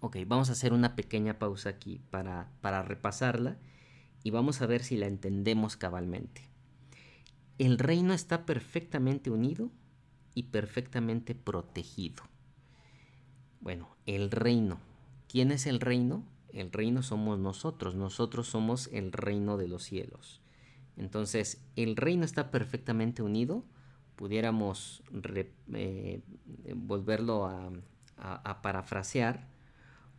[0.00, 3.58] Ok, vamos a hacer una pequeña pausa aquí para, para repasarla
[4.22, 6.48] y vamos a ver si la entendemos cabalmente.
[7.59, 9.70] El reino está perfectamente unido
[10.35, 12.22] y perfectamente protegido.
[13.61, 14.81] Bueno, el reino.
[15.28, 16.24] ¿Quién es el reino?
[16.52, 20.40] El reino somos nosotros, nosotros somos el reino de los cielos.
[20.96, 23.64] Entonces, el reino está perfectamente unido
[24.18, 25.04] pudiéramos
[25.74, 26.22] eh,
[26.74, 27.70] volverlo a,
[28.16, 29.46] a parafrasear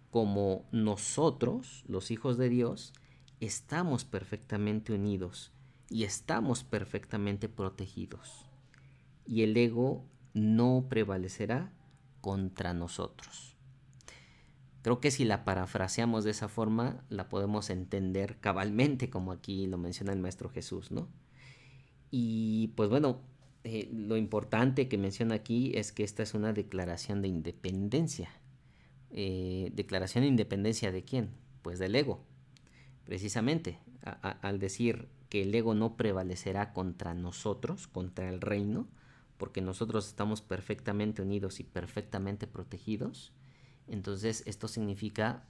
[0.10, 2.94] como nosotros, los hijos de Dios,
[3.40, 5.52] estamos perfectamente unidos
[5.90, 8.46] y estamos perfectamente protegidos.
[9.26, 11.72] Y el ego no prevalecerá
[12.22, 13.56] contra nosotros.
[14.82, 19.78] Creo que si la parafraseamos de esa forma, la podemos entender cabalmente, como aquí lo
[19.78, 21.10] menciona el Maestro Jesús, ¿no?
[22.12, 23.20] Y pues bueno,
[23.64, 28.30] eh, lo importante que menciona aquí es que esta es una declaración de independencia.
[29.12, 31.32] Eh, ¿Declaración de independencia de quién?
[31.62, 32.24] Pues del ego.
[33.10, 33.80] Precisamente,
[34.22, 38.88] al decir que el ego no prevalecerá contra nosotros, contra el reino,
[39.40, 43.34] porque nosotros estamos perfectamente unidos y perfectamente protegidos,
[43.88, 45.44] entonces esto significa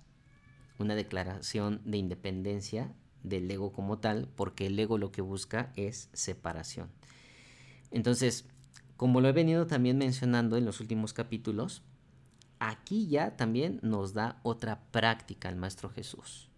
[0.78, 2.94] una declaración de independencia
[3.24, 6.88] del ego como tal, porque el ego lo que busca es separación.
[7.92, 8.46] Entonces,
[8.96, 11.84] como lo he venido también mencionando en los últimos capítulos,
[12.60, 16.49] aquí ya también nos da otra práctica el Maestro Jesús.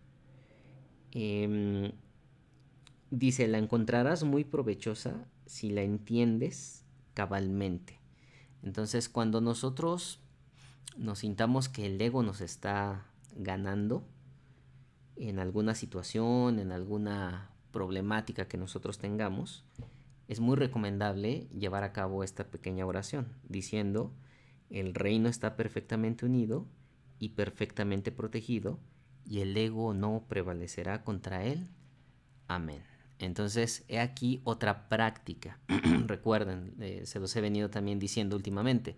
[1.12, 1.92] Em,
[3.10, 8.00] dice, la encontrarás muy provechosa si la entiendes cabalmente.
[8.64, 10.20] Entonces, cuando nosotros
[10.98, 14.04] nos sintamos que el ego nos está ganando
[15.16, 19.64] en alguna situación, en alguna problemática que nosotros tengamos,
[20.28, 24.14] es muy recomendable llevar a cabo esta pequeña oración diciendo,
[24.70, 26.66] el reino está perfectamente unido
[27.20, 28.80] y perfectamente protegido
[29.26, 31.70] y el ego no prevalecerá contra él.
[32.48, 32.84] Amén.
[33.20, 35.60] Entonces, he aquí otra práctica.
[36.08, 38.98] Recuerden, eh, se los he venido también diciendo últimamente.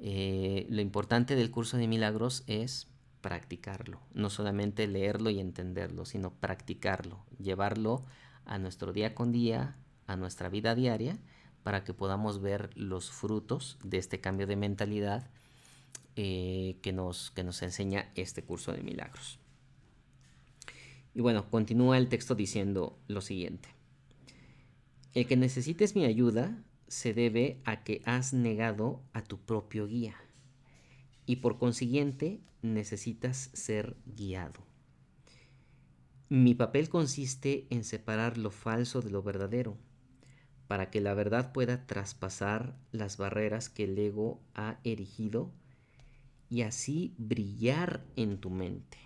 [0.00, 2.88] Eh, lo importante del curso de milagros es
[3.20, 8.04] practicarlo, no solamente leerlo y entenderlo, sino practicarlo, llevarlo
[8.44, 11.18] a nuestro día con día, a nuestra vida diaria
[11.62, 15.30] para que podamos ver los frutos de este cambio de mentalidad
[16.16, 19.40] eh, que, nos, que nos enseña este curso de milagros.
[21.14, 23.68] Y bueno, continúa el texto diciendo lo siguiente.
[25.12, 30.16] El que necesites mi ayuda se debe a que has negado a tu propio guía
[31.26, 34.60] y por consiguiente necesitas ser guiado.
[36.28, 39.78] Mi papel consiste en separar lo falso de lo verdadero
[40.66, 45.52] para que la verdad pueda traspasar las barreras que el ego ha erigido
[46.48, 48.98] y así brillar en tu mente.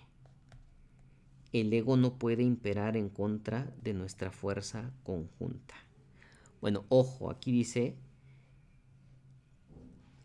[1.52, 5.74] El ego no puede imperar en contra de nuestra fuerza conjunta.
[6.60, 7.96] Bueno, ojo, aquí dice,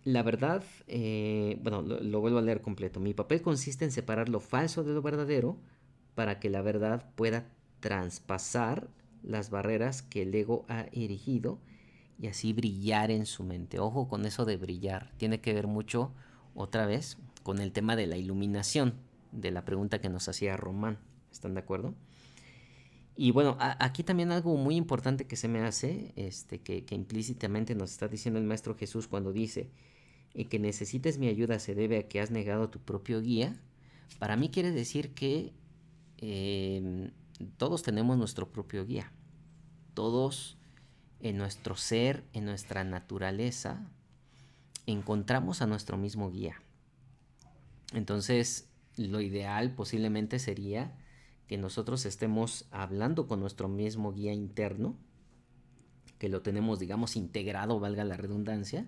[0.04, 3.00] la verdad, eh, bueno, lo, vuelvo a leer completo.
[3.00, 5.58] Mi papel consiste en separar lo falso de lo verdadero
[6.16, 8.90] para que la verdad pueda traspasar
[9.24, 11.60] las barreras que el ego ha erigido
[12.20, 13.80] y así brillar en su mente.
[13.80, 15.12] Ojo con eso de brillar.
[15.18, 16.12] Tiene que ver mucho,
[16.54, 18.96] otra vez, con el tema de la iluminación,
[19.32, 21.00] de la pregunta que nos hacía Román.
[21.34, 21.96] ¿Están de acuerdo?
[23.16, 27.92] Y bueno, aquí también algo muy importante que se me hace, este, que, implícitamente nos
[27.92, 29.70] está diciendo el Maestro Jesús cuando dice,
[30.34, 33.60] y que necesites mi ayuda se debe a que has negado tu propio guía,
[34.18, 35.54] para mí quiere decir que
[36.18, 37.12] em,
[37.58, 39.12] todos tenemos nuestro propio guía.
[39.94, 40.58] Todos
[41.20, 43.88] en nuestro ser, en nuestra naturaleza,
[44.88, 46.62] encontramos a nuestro mismo guía.
[47.94, 50.96] Entonces, lo ideal posiblemente sería
[51.54, 54.98] que nosotros estemos hablando con nuestro mismo guía interno,
[56.18, 58.88] que lo tenemos, digamos, integrado, valga la redundancia,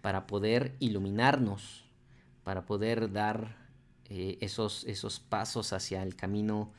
[0.00, 1.84] para poder iluminarnos,
[2.42, 3.56] para poder dar
[4.06, 6.72] eh, esos, esos pasos hacia el camino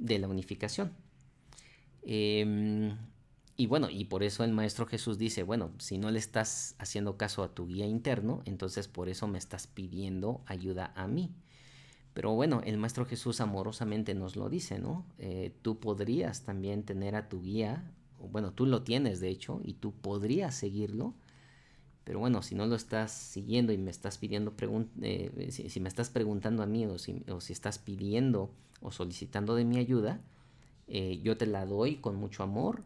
[0.00, 0.92] de la unificación.
[2.02, 2.98] Em,
[3.56, 7.16] y bueno, y por eso el Maestro Jesús dice, bueno, si no le estás haciendo
[7.16, 11.30] caso a tu guía interno, entonces por eso me estás pidiendo ayuda a mí.
[12.14, 15.06] Pero bueno, el Maestro Jesús amorosamente nos lo dice, ¿no?
[15.18, 19.74] Eh, tú podrías también tener a tu guía, bueno, tú lo tienes de hecho, y
[19.74, 21.14] tú podrías seguirlo,
[22.08, 24.54] pero bueno, si no lo estás siguiendo y me estás pidiendo,
[25.02, 29.76] eh, si, me estás preguntando a mí o si, estás pidiendo o solicitando de mi
[29.76, 30.18] ayuda,
[30.86, 32.82] eh, yo te la doy con mucho amor,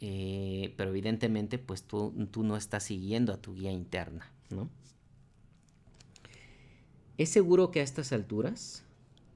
[0.00, 4.68] eh, pero evidentemente pues tú, tú, no estás siguiendo a tu guía interna, ¿no?
[7.16, 8.84] Es seguro que a estas alturas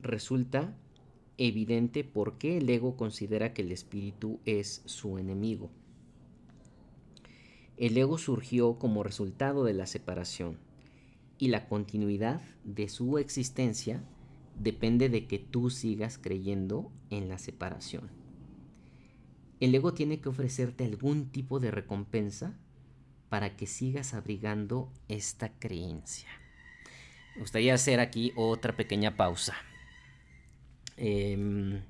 [0.00, 0.76] resulta
[1.36, 5.70] evidente por qué el ego considera que el espíritu es su enemigo.
[7.76, 10.58] El ego surgió como resultado de la separación
[11.38, 14.02] y la continuidad de su existencia
[14.58, 18.10] depende de que tú sigas creyendo en la separación.
[19.60, 22.58] El ego tiene que ofrecerte algún tipo de recompensa
[23.28, 26.28] para que sigas abrigando esta creencia.
[27.38, 29.54] Me gustaría hacer aquí otra pequeña pausa.
[30.96, 31.84] Em,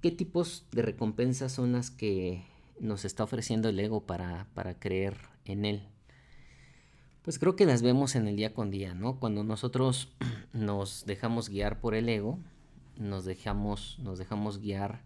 [0.00, 2.46] ¿Qué tipos de recompensas son las que
[2.80, 4.46] nos está ofreciendo el ego para,
[4.78, 5.86] creer en él.
[7.20, 9.20] Pues creo que las vemos en el día con día, ¿no?
[9.20, 10.14] Cuando nosotros
[10.54, 12.38] nos dejamos guiar por el ego,
[12.96, 15.02] nos dejamos, nos dejamos guiar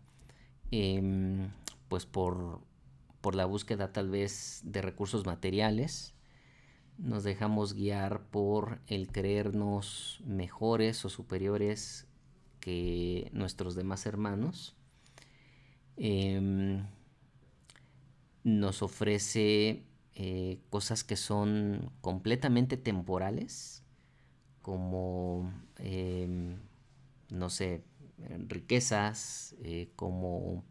[0.70, 1.50] em,
[1.88, 2.60] pues por,
[3.20, 6.14] por la búsqueda tal vez de recursos materiales,
[6.98, 12.06] nos dejamos guiar por el creernos mejores o superiores
[12.60, 14.74] que nuestros demás hermanos.
[15.96, 16.84] Em,
[18.44, 23.82] nos ofrece eh, cosas que son completamente temporales,
[24.62, 26.56] como, em,
[27.30, 27.82] no sé,
[28.48, 30.64] riquezas, eh, como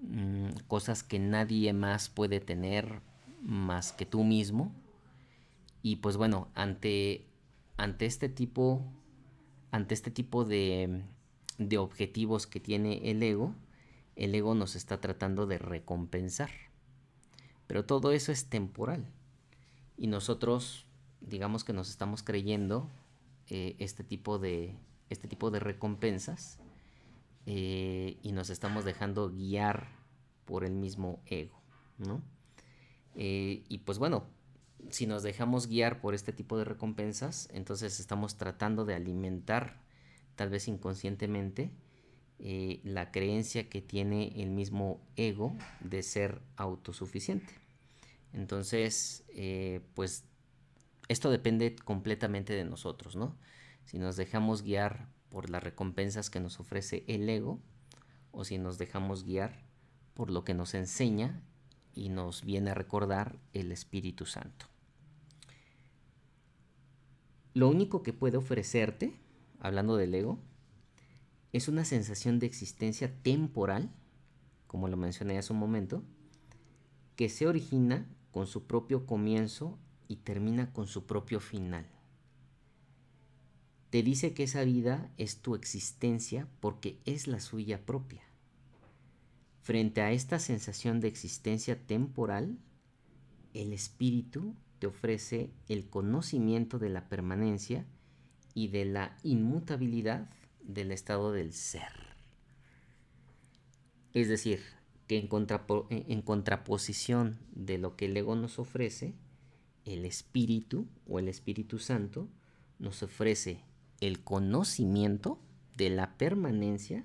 [0.00, 3.00] mm, cosas que nadie más puede tener
[3.42, 4.72] más que tú mismo.
[5.86, 7.28] Y pues bueno, ante,
[7.76, 8.82] ante este tipo,
[9.70, 11.04] ante este tipo de,
[11.58, 13.54] de objetivos que tiene el ego,
[14.16, 16.50] el ego nos está tratando de recompensar.
[17.68, 19.06] Pero todo eso es temporal.
[19.96, 20.86] Y nosotros,
[21.20, 22.90] digamos que nos estamos creyendo
[23.46, 24.74] eh, este, tipo de,
[25.08, 26.58] este tipo de recompensas
[27.46, 29.86] eh, y nos estamos dejando guiar
[30.46, 31.62] por el mismo ego,
[31.96, 32.24] ¿no?
[33.14, 34.24] Eh, y pues bueno,
[34.90, 39.80] si nos dejamos guiar por este tipo de recompensas, entonces estamos tratando de alimentar,
[40.34, 41.70] tal vez inconscientemente,
[42.38, 47.54] eh, la creencia que tiene el mismo ego de ser autosuficiente.
[48.32, 50.24] Entonces, eh, pues
[51.08, 53.36] esto depende completamente de nosotros, ¿no?
[53.84, 57.60] Si nos dejamos guiar por las recompensas que nos ofrece el ego
[58.32, 59.64] o si nos dejamos guiar
[60.14, 61.42] por lo que nos enseña
[61.94, 64.66] y nos viene a recordar el Espíritu Santo.
[67.56, 69.14] Lo único que puede ofrecerte,
[69.60, 70.38] hablando del ego,
[71.54, 73.88] es una sensación de existencia temporal,
[74.66, 76.02] como lo mencioné hace un momento,
[77.16, 81.86] que se origina con su propio comienzo y termina con su propio final.
[83.88, 88.20] Te dice que esa vida es tu existencia porque es la suya propia.
[89.62, 92.58] Frente a esta sensación de existencia temporal,
[93.54, 97.86] el espíritu te ofrece el conocimiento de la permanencia
[98.54, 100.30] y de la inmutabilidad
[100.62, 101.92] del estado del ser.
[104.12, 104.60] Es decir,
[105.06, 109.14] que en, contraposición de lo que el ego nos ofrece,
[109.84, 112.28] el espíritu o el Espíritu Santo
[112.78, 113.60] nos ofrece
[114.00, 115.38] el conocimiento
[115.76, 117.04] de la permanencia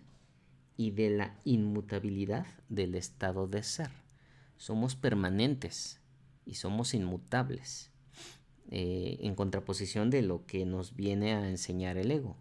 [0.77, 3.91] y de la inmutabilidad del estado de ser.
[4.57, 6.00] Somos permanentes
[6.45, 7.91] y somos inmutables,
[8.69, 12.37] eh, en contraposición de lo que nos viene a enseñar el ego,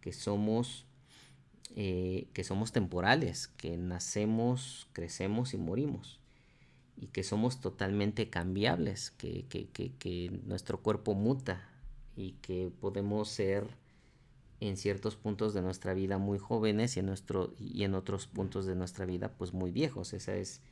[0.00, 0.86] que somos,
[1.76, 6.20] eh, que somos temporales, que nacemos, crecemos y morimos,
[6.96, 11.68] y que somos totalmente cambiables, que, que nuestro cuerpo muta
[12.16, 13.66] y que podemos ser
[14.60, 17.12] en ciertos puntos de nuestra vida muy jóvenes y en,
[17.58, 20.12] y en otros puntos de nuestra vida pues muy viejos.
[20.12, 20.62] Esa es,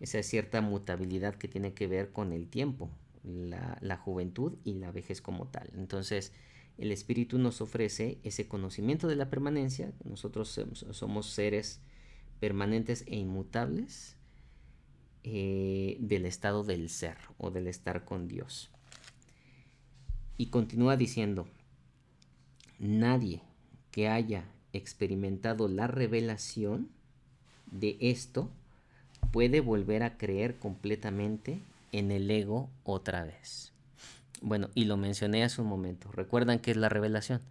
[0.00, 2.90] esa cierta mutabilidad que tiene que ver con el tiempo,
[3.24, 5.70] la, juventud y la vejez como tal.
[5.74, 6.32] Entonces,
[6.78, 10.60] el espíritu nos ofrece ese conocimiento de la permanencia, nosotros
[10.90, 11.80] somos seres
[12.38, 14.16] permanentes e inmutables
[15.24, 18.70] eh, del estado del ser o del estar con Dios.
[20.36, 21.48] Y continúa diciendo,
[22.78, 23.42] nadie
[23.90, 26.90] que haya experimentado la revelación
[27.66, 28.50] de esto
[29.36, 31.60] puede volver a creer completamente
[31.92, 33.74] en el ego otra vez.
[34.40, 36.10] Bueno, y lo mencioné hace un momento.
[36.10, 37.42] ¿Recuerdan qué es la revelación?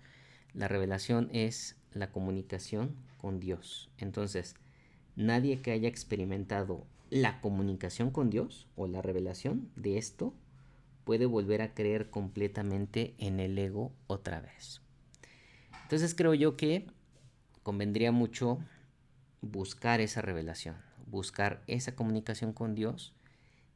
[0.55, 3.91] La revelación es la comunicación con Dios.
[3.99, 4.55] Entonces,
[5.15, 10.33] nadie que haya experimentado la comunicación con Dios o la revelación de esto
[11.03, 14.81] puede volver a creer completamente en el ego otra vez.
[15.83, 16.87] Entonces creo yo que
[17.61, 18.57] convendría mucho
[19.41, 20.77] buscar esa revelación,
[21.07, 23.13] buscar esa comunicación con Dios,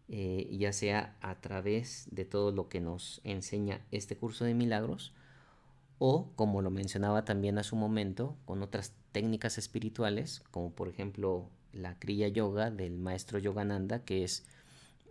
[0.07, 5.13] eh, ya sea a través de todo lo que nos enseña este curso de milagros,
[5.99, 11.49] o como lo mencionaba también hace un momento, con otras técnicas espirituales, como por ejemplo
[11.73, 14.45] la Kriya Yoga del maestro Yogananda, que es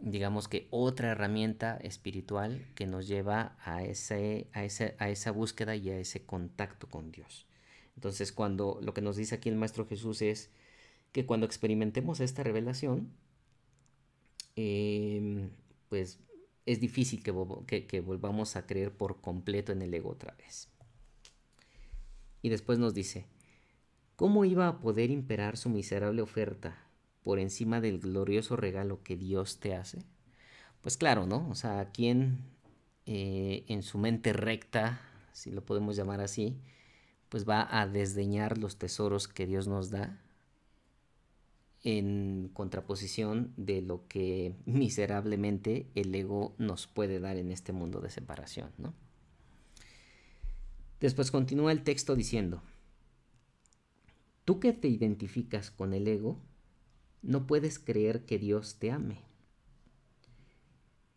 [0.01, 5.91] digamos que otra herramienta espiritual que nos lleva a, ese, a, a esa búsqueda y
[5.91, 7.47] a ese contacto con Dios.
[7.97, 10.51] Entonces, cuando lo que nos dice aquí el Maestro Jesús es
[11.13, 13.13] que cuando experimentemos esta revelación,
[14.57, 15.51] em,
[15.89, 16.21] pues
[16.67, 17.31] es difícil que,
[18.01, 20.69] volvamos a creer por completo en el ego otra vez.
[22.43, 23.27] Y después nos dice,
[24.17, 26.87] ¿cómo iba a poder imperar su miserable oferta
[27.23, 30.05] por encima del glorioso regalo que Dios te hace?
[30.83, 31.49] Pues claro, ¿no?
[31.49, 32.39] O sea, ¿quién
[33.07, 35.01] eh, en su mente recta,
[35.33, 36.61] si lo podemos llamar así,
[37.31, 40.21] pues va a desdeñar los tesoros que Dios nos da
[41.97, 48.11] en contraposición de lo que miserablemente el ego nos puede dar en este mundo de
[48.11, 48.93] separación, ¿no?
[51.01, 52.61] Después continúa el texto diciendo,
[54.45, 56.39] tú que te identificas con el ego,
[57.22, 59.22] no puedes creer que Dios te ame.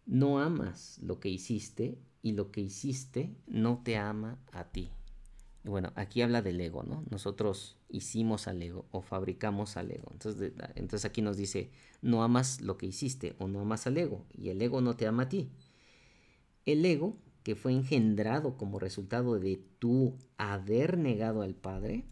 [0.05, 4.91] No amas lo que hiciste y lo que hiciste no te ama a ti.
[5.63, 7.03] Bueno, aquí habla del ego, ¿no?
[7.11, 10.07] Nosotros hicimos al ego o fabricamos al ego.
[10.11, 11.69] Entonces, entonces aquí nos dice,
[12.01, 15.05] no amas lo que hiciste o no amas al ego y el ego no te
[15.05, 15.49] ama a ti.
[16.65, 22.05] El ego, que fue engendrado como resultado de tu haber negado al Padre,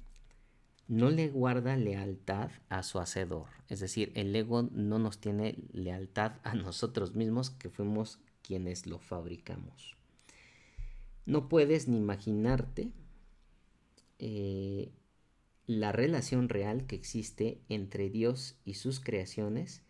[0.88, 3.48] no le guarda lealtad a su hacedor.
[3.68, 9.00] Es decir, el ego no nos tiene lealtad a nosotros mismos que fuimos quienes lo
[9.00, 9.96] fabricamos.
[11.26, 12.92] No puedes ni imaginarte
[14.20, 14.92] eh,
[15.66, 19.84] la relación real que existe entre Dios y sus creaciones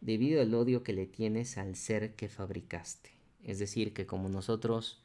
[0.00, 3.10] debido al odio que le tienes al ser que fabricaste.
[3.42, 5.02] Es decir, que como nosotros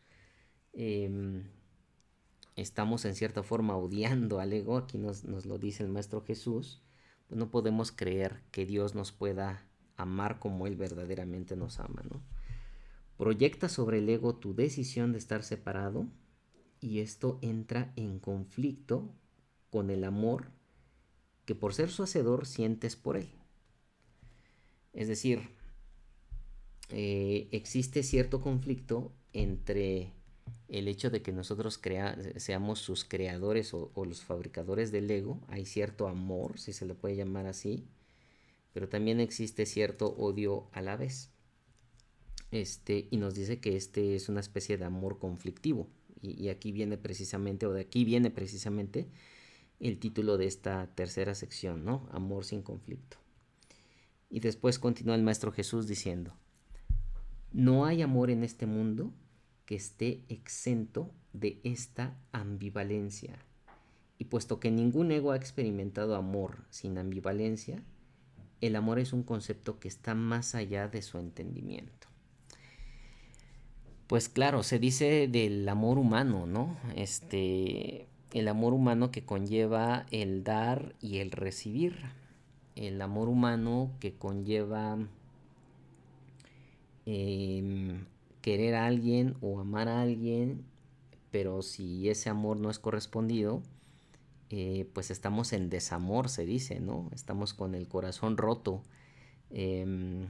[0.73, 1.45] em,
[2.55, 6.81] estamos en cierta forma odiando al ego, aquí nos, lo dice el Maestro Jesús,
[7.27, 9.65] pues no podemos creer que Dios nos pueda
[9.97, 12.21] amar como Él verdaderamente nos ama, ¿no?
[13.17, 16.07] Proyecta sobre el ego tu decisión de estar separado
[16.81, 19.09] y esto entra en conflicto
[19.69, 20.51] con el amor
[21.45, 23.29] que por ser su hacedor sientes por Él.
[24.93, 25.49] Es decir,
[26.89, 30.13] eh, existe cierto conflicto entre
[30.67, 31.79] el hecho de que nosotros
[32.37, 37.15] seamos sus creadores o, los fabricadores del ego, hay cierto amor, si se le puede
[37.15, 37.87] llamar así,
[38.73, 41.31] pero también existe cierto odio a la vez.
[42.51, 45.87] Este, y nos dice que este es una especie de amor conflictivo.
[46.21, 49.07] Y, aquí viene precisamente, o de aquí viene precisamente
[49.79, 52.07] el título de esta tercera sección, ¿no?
[52.11, 53.17] Amor sin conflicto.
[54.29, 56.33] Y después continúa el Maestro Jesús diciendo,
[57.51, 59.13] no hay amor en este mundo
[59.65, 63.39] que esté exento de esta ambivalencia.
[64.17, 67.81] Y puesto que ningún ego ha experimentado amor sin ambivalencia,
[68.61, 72.08] el amor es un concepto que está más allá de su entendimiento.
[74.09, 76.75] Pues claro, se dice del amor humano, ¿no?
[76.95, 81.95] Este, el amor humano que conlleva el dar y el recibir.
[82.75, 84.97] El amor humano que conlleva
[87.05, 88.05] em,
[88.41, 90.65] querer a alguien o amar a alguien,
[91.29, 93.61] pero si ese amor no es correspondido,
[94.49, 97.11] eh, pues estamos en desamor, se dice, ¿no?
[97.13, 98.81] Estamos con el corazón roto.
[99.51, 100.29] Em,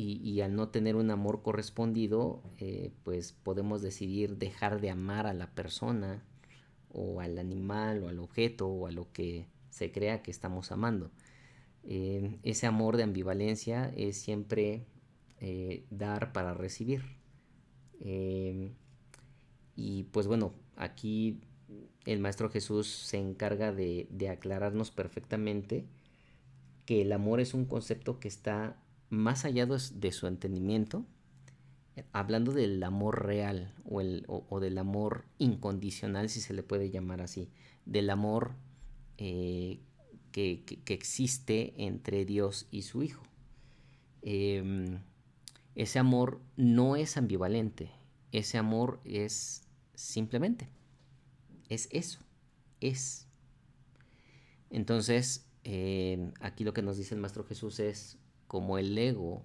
[0.00, 5.34] y, al no tener un amor correspondido, eh, pues podemos decidir dejar de amar a
[5.34, 6.22] la persona
[6.92, 11.10] o al animal o al objeto o a lo que se crea que estamos amando.
[11.82, 14.86] Em, ese amor de ambivalencia es siempre
[15.40, 17.02] eh, dar para recibir.
[19.74, 21.40] Y pues bueno, aquí
[22.04, 25.84] el Maestro Jesús se encarga de, aclararnos perfectamente
[26.86, 28.76] que el amor es un concepto que está
[29.10, 31.06] más allá de su entendimiento,
[32.12, 37.50] hablando del amor real o, del amor incondicional, si se le puede llamar así,
[37.86, 38.54] del amor
[39.16, 39.80] eh,
[40.32, 43.22] que, existe entre Dios y su Hijo.
[44.22, 45.00] Em,
[45.74, 47.90] ese amor no es ambivalente,
[48.32, 49.62] ese amor es
[49.94, 50.68] simplemente,
[51.68, 52.20] es eso,
[52.80, 53.26] es.
[54.70, 58.17] Entonces, eh, aquí lo que nos dice el Maestro Jesús es,
[58.48, 59.44] como el ego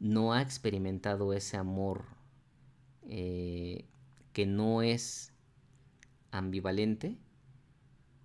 [0.00, 2.04] no ha experimentado ese amor
[3.08, 3.84] eh,
[4.32, 5.32] que no es
[6.30, 7.18] ambivalente,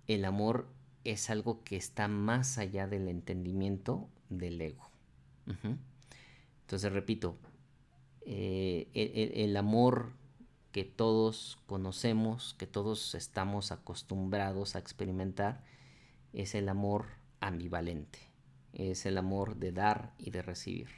[0.06, 0.68] el amor
[1.04, 4.88] es algo que está más allá del entendimiento del ego.
[6.60, 7.36] Entonces, repito,
[8.24, 10.12] eh, el, amor
[10.70, 15.64] que todos conocemos, que todos estamos acostumbrados a experimentar,
[16.32, 17.06] es el amor
[17.40, 18.20] ambivalente,
[18.72, 20.88] es el amor de dar y de recibir.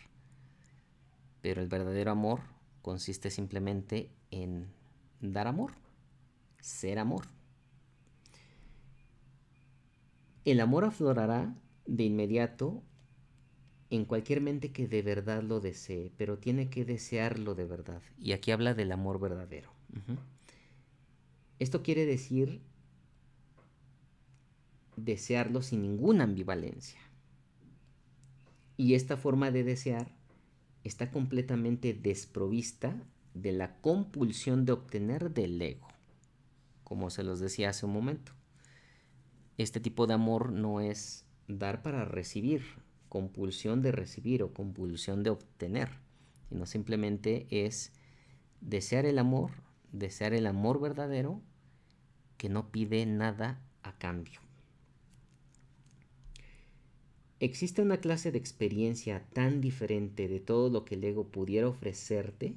[1.41, 2.41] Pero el verdadero amor
[2.83, 4.69] consiste simplemente en
[5.21, 5.73] dar amor,
[6.61, 7.27] ser amor.
[10.45, 11.55] El amor aflorará
[11.87, 12.83] de inmediato
[13.91, 18.03] en cualquier mente que de verdad lo desee, pero tiene que desearlo de verdad.
[18.19, 19.71] Y aquí habla del amor verdadero.
[21.59, 22.61] Esto quiere decir
[24.97, 27.01] desearlo sin ninguna ambivalencia.
[28.77, 30.13] Y esta forma de desear
[30.83, 32.95] está completamente desprovista
[33.35, 35.89] de la compulsión de obtener del ego,
[36.85, 38.33] como se los decía hace un momento.
[39.59, 42.63] Este tipo de amor no es dar para recibir,
[43.09, 45.89] compulsión de recibir o compulsión de obtener,
[46.49, 47.93] sino simplemente es
[48.61, 49.53] desear el amor,
[49.93, 51.41] desear el amor verdadero
[52.37, 54.44] que no pide nada a cambio.
[57.41, 62.55] Existe una clase de experiencia tan diferente de todo lo que el ego pudiera ofrecerte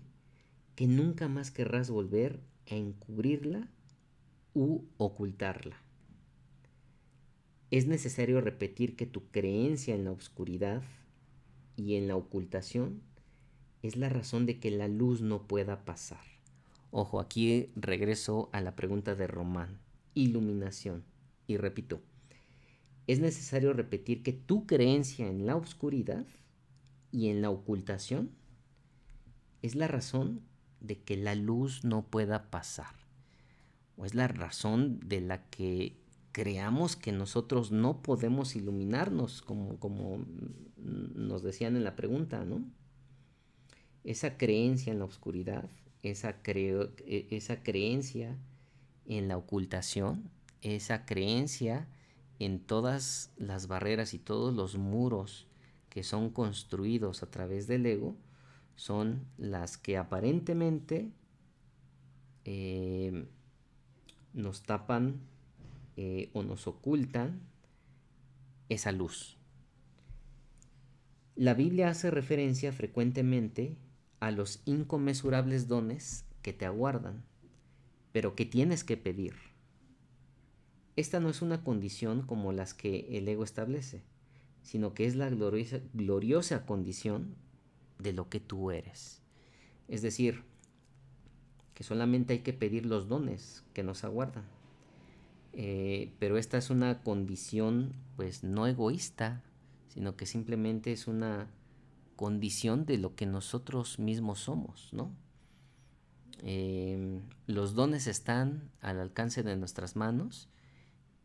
[0.76, 3.68] que nunca más querrás volver a encubrirla
[4.54, 5.82] u ocultarla
[7.70, 10.84] es necesario repetir que tu creencia en la oscuridad
[11.76, 13.02] y en la ocultación
[13.84, 16.24] es la razón de que la luz no pueda pasar.
[16.92, 19.80] Ojo, aquí regreso a la pregunta de Román.
[20.14, 21.04] Iluminación.
[21.46, 22.02] Y repito,
[23.08, 26.26] es necesario repetir que tu creencia en la oscuridad
[27.12, 28.32] y en la ocultación
[29.62, 30.42] es la razón
[30.82, 32.94] de que la luz no pueda pasar.
[33.96, 35.98] O es la razón de la que
[36.34, 40.24] creamos que nosotros no podemos iluminarnos, como, como
[40.78, 42.64] nos decían en la pregunta, ¿no?
[44.04, 45.70] Esa creencia en la oscuridad,
[46.04, 48.38] esa, e, esa creencia
[49.06, 50.30] en la ocultación,
[50.62, 51.88] esa creencia
[52.40, 55.48] en todas las barreras y todos los muros
[55.90, 58.16] que son construidos a través del ego,
[58.76, 61.12] son las que aparentemente
[62.46, 63.26] eh,
[64.34, 65.20] nos tapan
[65.96, 67.42] eh, o nos ocultan
[68.70, 69.38] esa luz.
[71.36, 73.78] La Biblia hace referencia frecuentemente
[74.20, 77.24] a los inconmensurables dones que te aguardan,
[78.12, 79.47] pero que tienes que pedir.
[80.98, 84.02] Esta no es una condición como las que el ego establece,
[84.64, 87.36] sino que es la gloriosa, condición
[88.00, 89.22] de lo que tú eres.
[89.88, 90.44] Es decir,
[91.76, 94.46] que solamente hay que pedir los dones que nos aguardan.
[95.54, 99.44] Eh, pero esta es una condición pues no egoísta,
[99.90, 101.48] sino que simplemente es una
[102.16, 105.12] condición de lo que nosotros mismos somos, ¿no?
[106.42, 110.50] Em, los dones están al alcance de nuestras manos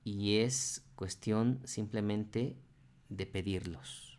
[0.05, 2.57] y es cuestión simplemente
[3.09, 4.19] de pedirlos.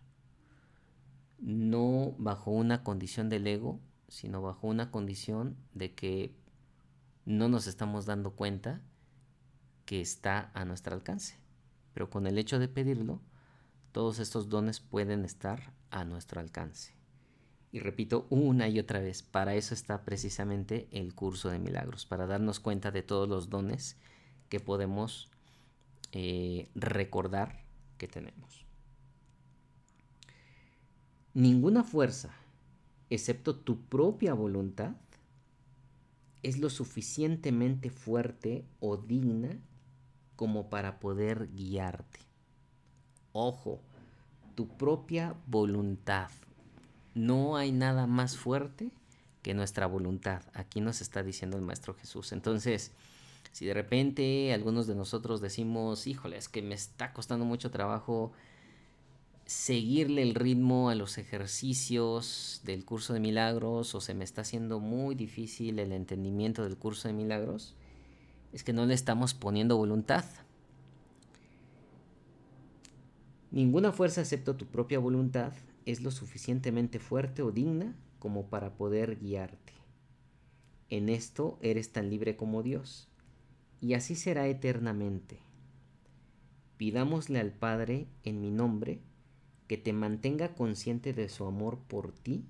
[1.40, 6.36] No bajo una condición del ego, sino bajo una condición de que
[7.26, 8.82] no nos estamos dando cuenta
[9.86, 11.38] que está a nuestro alcance.
[11.94, 13.22] Pero con el hecho de pedirlo,
[13.92, 16.94] todos estos dones pueden estar a nuestro alcance.
[17.72, 22.28] Y repito una y otra vez, para eso está precisamente el curso de milagros, para
[22.28, 23.98] darnos cuenta de todos los dones
[24.50, 25.32] que podemos
[26.14, 27.66] eh, recordar
[27.98, 28.68] que tenemos.
[31.34, 32.30] Ninguna fuerza,
[33.10, 34.96] excepto tu propia voluntad,
[36.44, 39.58] es lo suficientemente fuerte o digna
[40.36, 42.20] como para poder guiarte.
[43.32, 43.82] Ojo,
[44.54, 46.30] tu propia voluntad.
[47.16, 48.92] No hay nada más fuerte
[49.42, 50.44] que nuestra voluntad.
[50.54, 52.34] Aquí nos está diciendo el Maestro Jesús.
[52.34, 52.92] Entonces,
[53.54, 58.34] si de repente algunos de nosotros decimos, híjole, es que me está costando mucho trabajo
[59.46, 64.80] seguirle el ritmo a los ejercicios del curso de milagros o se me está haciendo
[64.80, 67.76] muy difícil el entendimiento del curso de milagros,
[68.54, 70.26] es que no le estamos poniendo voluntad.
[73.52, 75.54] Ninguna fuerza excepto tu propia voluntad
[75.86, 79.74] es lo suficientemente fuerte o digna como para poder guiarte.
[80.90, 83.13] En esto eres tan libre como Dios,
[83.84, 85.40] y así será eternamente.
[86.78, 89.02] Pidámosle al Padre en mi nombre
[89.68, 92.46] que te mantenga consciente de su amor por ti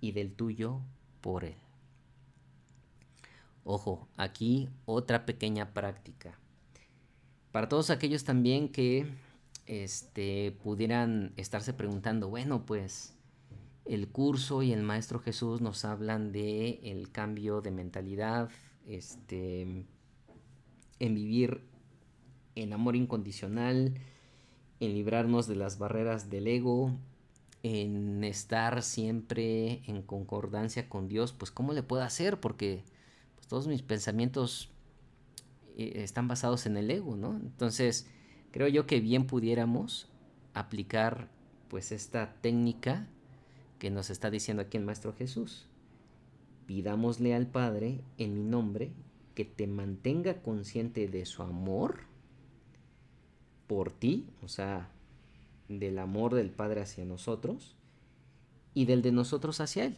[0.00, 0.80] y del tuyo
[1.20, 1.54] por Él.
[3.62, 6.36] Ojo, aquí otra pequeña práctica.
[7.52, 9.06] Para todos aquellos también que
[9.66, 13.14] este, pudieran estarse preguntando, bueno, pues
[13.84, 18.50] el curso y el Maestro Jesús nos hablan de el cambio de mentalidad,
[18.88, 19.86] este,
[21.00, 21.62] en vivir
[22.54, 23.94] en amor incondicional,
[24.78, 26.92] en librarnos de las barreras del ego,
[27.62, 32.38] en estar siempre en concordancia con Dios, pues ¿cómo le puedo hacer?
[32.38, 32.84] Porque
[33.34, 34.70] pues, todos mis pensamientos
[35.76, 37.34] eh, están basados en el ego, ¿no?
[37.36, 38.06] Entonces,
[38.50, 40.08] Creo yo que bien pudiéramos
[40.54, 41.28] aplicar
[41.68, 43.06] pues esta técnica
[43.78, 45.68] que nos está diciendo aquí el Maestro Jesús.
[46.66, 48.92] Pidámosle al Padre en mi nombre
[49.40, 52.00] que te mantenga consciente de su amor
[53.66, 54.90] por ti, o sea,
[55.66, 57.74] del amor del Padre hacia nosotros
[58.74, 59.96] y del de nosotros hacia Él.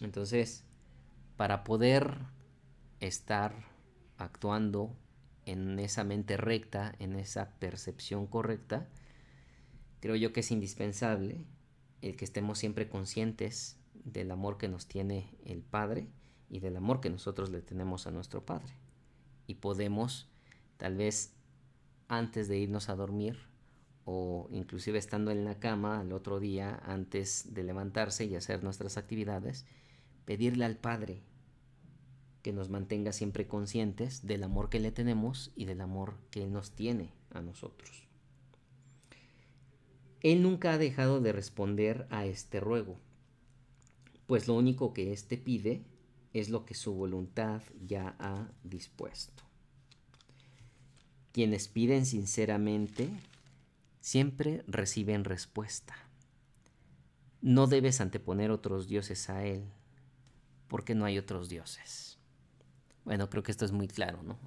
[0.00, 0.64] Entonces,
[1.36, 2.16] para poder
[3.00, 3.66] estar
[4.16, 4.96] actuando
[5.44, 8.88] en esa mente recta, en esa percepción correcta,
[10.00, 11.44] creo yo que es indispensable
[12.00, 16.08] el que estemos siempre conscientes del amor que nos tiene el Padre
[16.52, 18.74] y del amor que nosotros le tenemos a nuestro Padre.
[19.46, 20.28] Y podemos,
[20.76, 21.32] tal vez
[22.08, 23.38] antes de irnos a dormir,
[24.04, 28.98] o inclusive estando en la cama al otro día, antes de levantarse y hacer nuestras
[28.98, 29.64] actividades,
[30.26, 31.22] pedirle al Padre
[32.42, 36.52] que nos mantenga siempre conscientes del amor que le tenemos y del amor que Él
[36.52, 38.06] nos tiene a nosotros.
[40.20, 42.98] Él nunca ha dejado de responder a este ruego,
[44.26, 45.82] pues lo único que éste pide
[46.32, 49.42] es lo que su voluntad ya ha dispuesto.
[51.32, 53.08] Quienes piden sinceramente
[54.00, 55.94] siempre reciben respuesta.
[57.40, 59.64] No debes anteponer otros dioses a Él,
[60.68, 62.18] porque no hay otros dioses.
[63.04, 64.38] Bueno, creo que esto es muy claro, ¿no?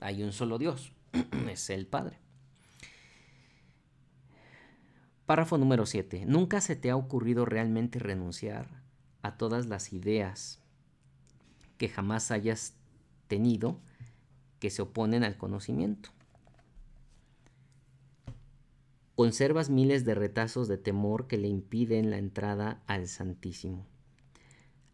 [0.00, 0.92] hay un solo Dios,
[1.50, 2.18] es el Padre.
[5.26, 6.24] Párrafo número 7.
[6.26, 8.82] Nunca se te ha ocurrido realmente renunciar
[9.22, 10.59] a todas las ideas
[11.80, 12.74] que jamás hayas
[13.26, 13.80] tenido
[14.58, 16.10] que se oponen al conocimiento.
[19.14, 23.86] Conservas miles de retazos de temor que le impiden la entrada al Santísimo.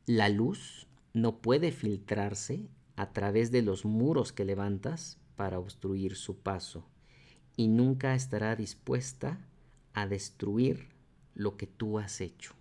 [0.06, 6.38] La luz no puede filtrarse a través de los muros que levantas para obstruir su
[6.38, 6.86] paso
[7.56, 9.40] y nunca estará dispuesta
[9.92, 10.86] a destruir
[11.34, 12.54] lo que tú has hecho.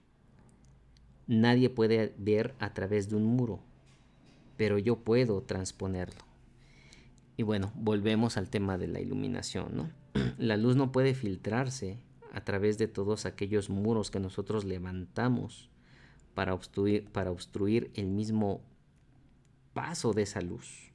[1.27, 3.61] Nadie puede ver a través de un muro,
[4.57, 6.21] pero yo puedo transponerlo.
[7.37, 9.89] Y bueno, volvemos al tema de la iluminación, ¿no?
[10.37, 11.97] La luz no puede filtrarse
[12.33, 15.69] a través de todos aquellos muros que nosotros levantamos
[16.33, 18.61] para obstruir, para obstruir el mismo
[19.73, 20.91] paso de esa luz.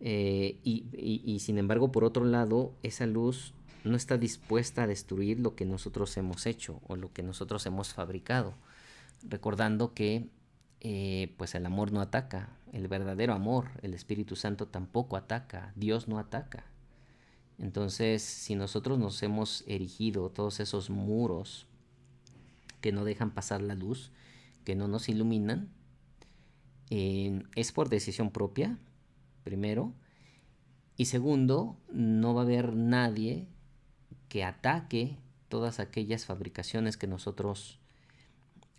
[0.00, 5.54] Eh, y, sin embargo, por otro lado, esa luz no está dispuesta a destruir lo
[5.54, 8.54] que nosotros hemos hecho o lo que nosotros hemos fabricado.
[9.26, 10.28] Recordando que
[10.86, 16.08] eh, pues el amor no ataca, el verdadero amor, el Espíritu Santo tampoco ataca, Dios
[16.08, 16.66] no ataca.
[17.58, 21.66] Entonces, si nosotros nos hemos erigido todos esos muros
[22.82, 24.12] que no dejan pasar la luz,
[24.64, 25.70] que no nos iluminan,
[26.90, 28.78] eh, es por decisión propia,
[29.42, 29.94] primero.
[30.98, 33.48] Y segundo, no va a haber nadie
[34.28, 35.16] que ataque
[35.48, 37.78] todas aquellas fabricaciones que nosotros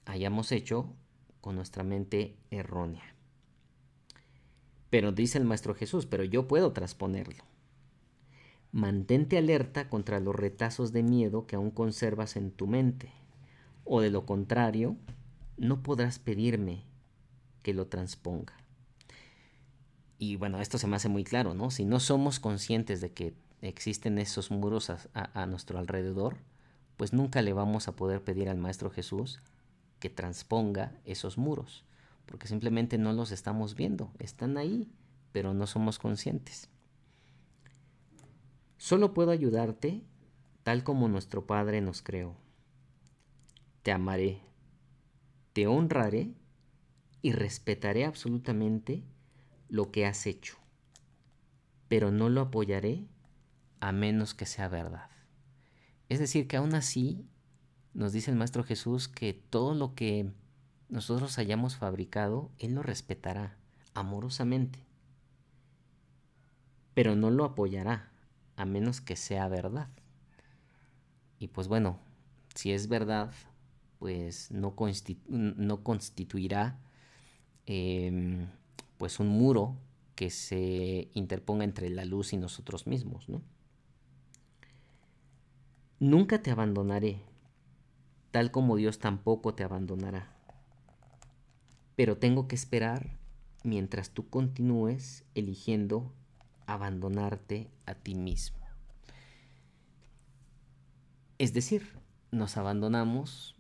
[0.05, 0.93] hayamos hecho
[1.45, 3.03] con nuestra mente errónea.
[4.89, 7.43] Pero dice el Maestro Jesús, pero yo puedo transponerlo.
[8.71, 13.11] Mantente alerta contra los retazos de miedo que aún conservas en tu mente,
[13.83, 14.97] o de lo contrario,
[15.57, 16.81] no podrás pedirme
[17.61, 18.53] que lo transponga.
[20.17, 21.69] Y bueno, esto se me hace muy claro, ¿no?
[21.69, 26.37] Si no somos conscientes de que existen esos muros a, nuestro alrededor,
[26.97, 29.43] pues nunca le vamos a poder pedir al Maestro Jesús
[29.99, 31.85] que transponga esos muros,
[32.25, 34.91] porque simplemente no los estamos viendo, están ahí,
[35.31, 36.69] pero no somos conscientes.
[38.77, 40.03] Solo puedo ayudarte
[40.63, 42.35] tal como nuestro Padre nos creó.
[43.83, 44.41] Te amaré,
[45.53, 46.33] te honraré
[47.21, 49.03] y respetaré absolutamente
[49.69, 50.57] lo que has hecho,
[51.87, 53.07] pero no lo apoyaré
[53.79, 55.09] a menos que sea verdad.
[56.09, 57.27] Es decir, que aún así
[57.95, 60.29] nos dice el Maestro Jesús que todo lo que
[60.89, 63.57] nosotros hayamos fabricado, Él lo respetará
[63.93, 64.79] amorosamente,
[66.93, 68.11] pero no lo apoyará
[68.57, 69.87] a menos que sea verdad.
[71.39, 71.97] Y pues bueno,
[72.53, 73.31] si es verdad,
[73.99, 76.77] pues no, constituirá
[77.65, 78.47] em,
[78.97, 79.77] pues un muro
[80.15, 83.41] que se interponga entre la luz y nosotros mismos, ¿no?
[85.99, 87.21] Nunca te abandonaré,
[88.35, 90.35] tal como Dios tampoco te abandonará.
[91.95, 93.17] Pero tengo que esperar
[93.63, 96.11] mientras tú continúes eligiendo
[96.65, 98.59] abandonarte a ti mismo.
[101.37, 101.97] Es decir,
[102.29, 103.55] nos abandonamos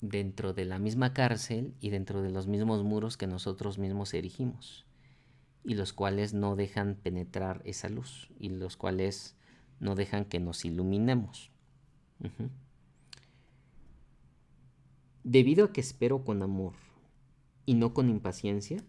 [0.00, 4.86] dentro de la misma cárcel y dentro de los mismos muros que nosotros mismos erigimos
[5.64, 9.34] y los cuales no dejan penetrar esa luz y los cuales
[9.80, 11.50] no dejan que nos iluminemos.
[15.32, 16.72] Debido a que espero con amor
[17.64, 18.82] y no con impaciencia,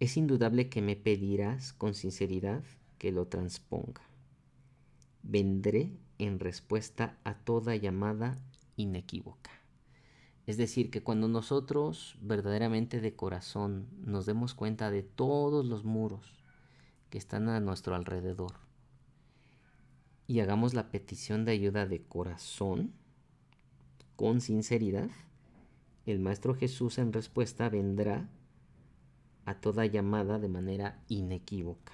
[0.00, 2.64] es indudable que me pedirás con sinceridad
[2.96, 4.00] que lo transponga.
[5.22, 8.38] Vendré en respuesta a toda llamada
[8.76, 9.50] inequívoca.
[10.46, 16.42] Es decir, que cuando nosotros verdaderamente de corazón nos demos cuenta de todos los muros
[17.10, 18.54] que están a nuestro alrededor
[20.26, 22.94] y hagamos la petición de ayuda de corazón,
[24.18, 25.10] con sinceridad,
[26.04, 28.28] el Maestro Jesús en respuesta vendrá
[29.44, 31.92] a toda llamada de manera inequívoca.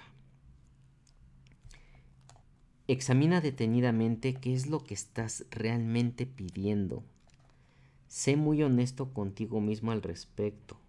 [2.87, 7.03] Examina detenidamente qué es lo que estás realmente pidiendo
[8.07, 10.79] Sé muy honesto contigo mismo al respecto,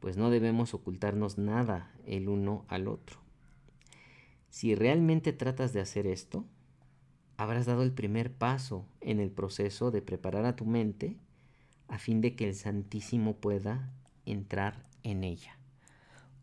[0.00, 3.20] pues no debemos ocultarnos nada el uno al otro.
[4.50, 6.44] Si realmente tratas de hacer esto,
[7.42, 11.16] habrás dado el primer paso en el proceso de preparar a tu mente
[11.88, 13.90] a fin de que el Santísimo pueda
[14.24, 15.58] entrar en ella,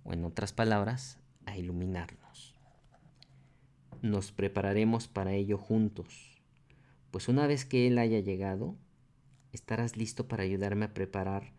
[0.04, 2.54] o en otras palabras, a iluminarnos.
[4.02, 6.42] Nos prepararemos para ello juntos,
[7.12, 8.76] pues una vez que Él haya llegado,
[9.54, 11.54] estarás listo para ayudarme a preparar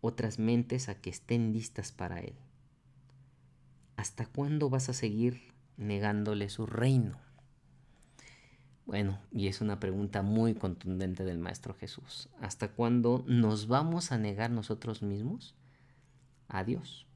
[0.00, 2.34] otras mentes a que estén listas para Él.
[3.96, 7.31] ¿Hasta cuándo vas a seguir negándole su reino?
[8.86, 12.28] Bueno, y es una pregunta muy contundente del Maestro Jesús.
[12.40, 15.54] ¿Hasta cuándo nos vamos a negar nosotros mismos
[16.48, 17.06] a Dios?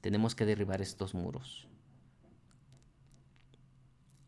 [0.00, 1.68] Tenemos que derribar estos muros.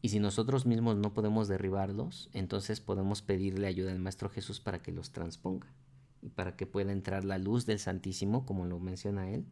[0.03, 4.83] Y si nosotros mismos no podemos derribarlos, entonces podemos pedirle ayuda al Maestro Jesús para
[4.83, 5.73] que los transponga
[6.21, 9.47] y para que pueda entrar la luz del Santísimo, como lo menciona él.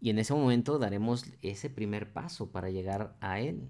[0.00, 3.68] Y en ese momento daremos ese primer paso para llegar a Él.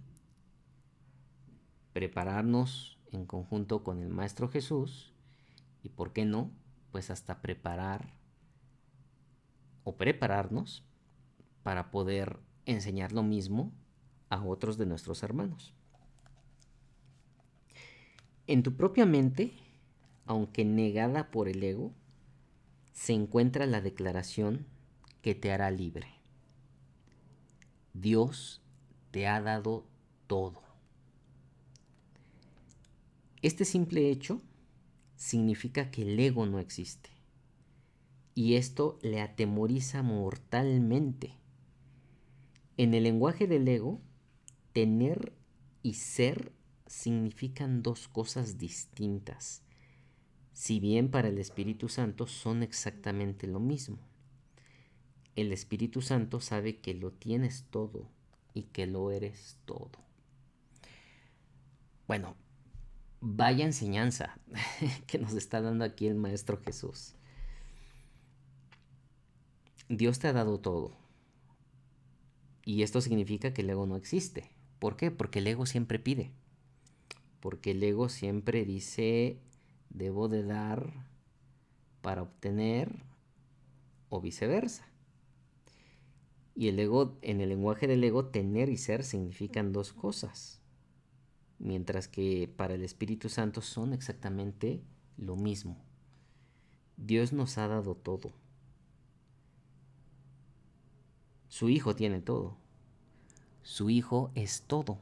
[1.97, 5.15] Prepararnos en conjunto con el Maestro Jesús
[5.83, 6.51] y, ¿por qué no?
[6.93, 8.13] Pues hasta preparar
[9.83, 10.85] o prepararnos
[11.63, 13.73] para poder enseñar lo mismo
[14.29, 15.73] a otros de nuestros hermanos.
[18.47, 19.55] En tu propia mente,
[20.27, 21.95] aunque negada por el ego,
[22.93, 24.67] se encuentra la declaración
[25.23, 26.09] que te hará libre.
[27.95, 28.61] Dios
[29.13, 29.87] te ha dado
[30.27, 30.66] todo.
[33.47, 34.43] Este simple hecho
[35.15, 37.11] significa que el ego no existe.
[38.35, 41.33] Y esto le atemoriza mortalmente.
[42.77, 44.01] En el lenguaje del ego,
[44.73, 45.33] tener
[45.85, 46.51] y ser
[46.89, 49.63] significan dos cosas distintas,
[50.53, 54.01] si bien para el Espíritu Santo son exactamente lo mismo.
[55.37, 58.09] El Espíritu Santo sabe que lo tienes todo
[58.55, 59.93] y que lo eres todo.
[62.09, 62.35] Bueno,
[63.21, 64.39] vaya enseñanza
[65.07, 67.15] que nos está dando aquí el Maestro Jesús.
[69.89, 70.97] Dios te ha dado todo.
[72.65, 74.51] Y esto significa que el ego no existe.
[74.81, 75.11] ¿Por qué?
[75.11, 76.33] Porque el ego siempre pide.
[77.41, 79.39] Porque el ego siempre dice,
[79.91, 80.93] debo de dar
[82.03, 83.05] para obtener
[84.09, 84.89] o viceversa.
[86.57, 90.61] Y el ego, en el lenguaje del ego, tener y ser significan dos cosas
[91.59, 94.83] mientras que para el Espíritu Santo son exactamente
[95.17, 95.77] lo mismo.
[96.97, 98.33] Dios nos ha dado todo.
[101.49, 102.57] Su Hijo tiene todo.
[103.63, 104.99] Su Hijo es todo.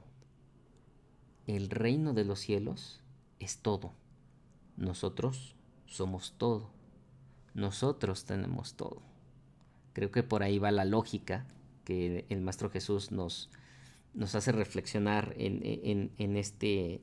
[1.46, 3.00] El reino de los cielos
[3.38, 3.92] es todo.
[4.76, 5.54] Nosotros
[5.86, 6.70] somos todo.
[7.54, 9.02] Nosotros tenemos todo.
[9.92, 11.46] Creo que por ahí va la lógica
[11.84, 13.50] que el Maestro Jesús nos,
[14.14, 17.02] nos hace reflexionar en, este,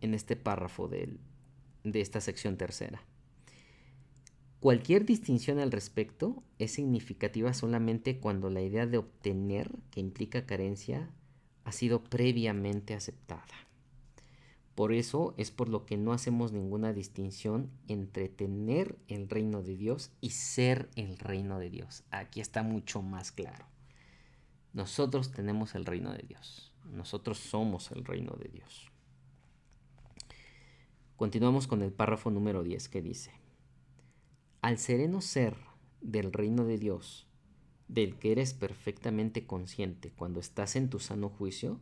[0.00, 1.18] este párrafo de
[1.84, 3.04] esta sección tercera.
[4.60, 11.10] Cualquier distinción al respecto es significativa solamente cuando la idea de obtener, que implica carencia,
[11.64, 13.46] ha sido previamente aceptada.
[14.74, 19.76] Por eso es por lo que no hacemos ninguna distinción entre tener el reino de
[19.76, 22.04] Dios y ser el reino de Dios.
[22.10, 23.64] Aquí está mucho más claro.
[24.72, 26.72] Nosotros tenemos el reino de Dios.
[26.92, 28.88] Nosotros somos el reino de Dios.
[31.16, 33.32] Continuamos con el párrafo número 10 que dice,
[34.62, 35.56] al sereno ser
[36.00, 37.26] del reino de Dios,
[37.88, 41.80] del que eres perfectamente consciente cuando estás en tu sano juicio,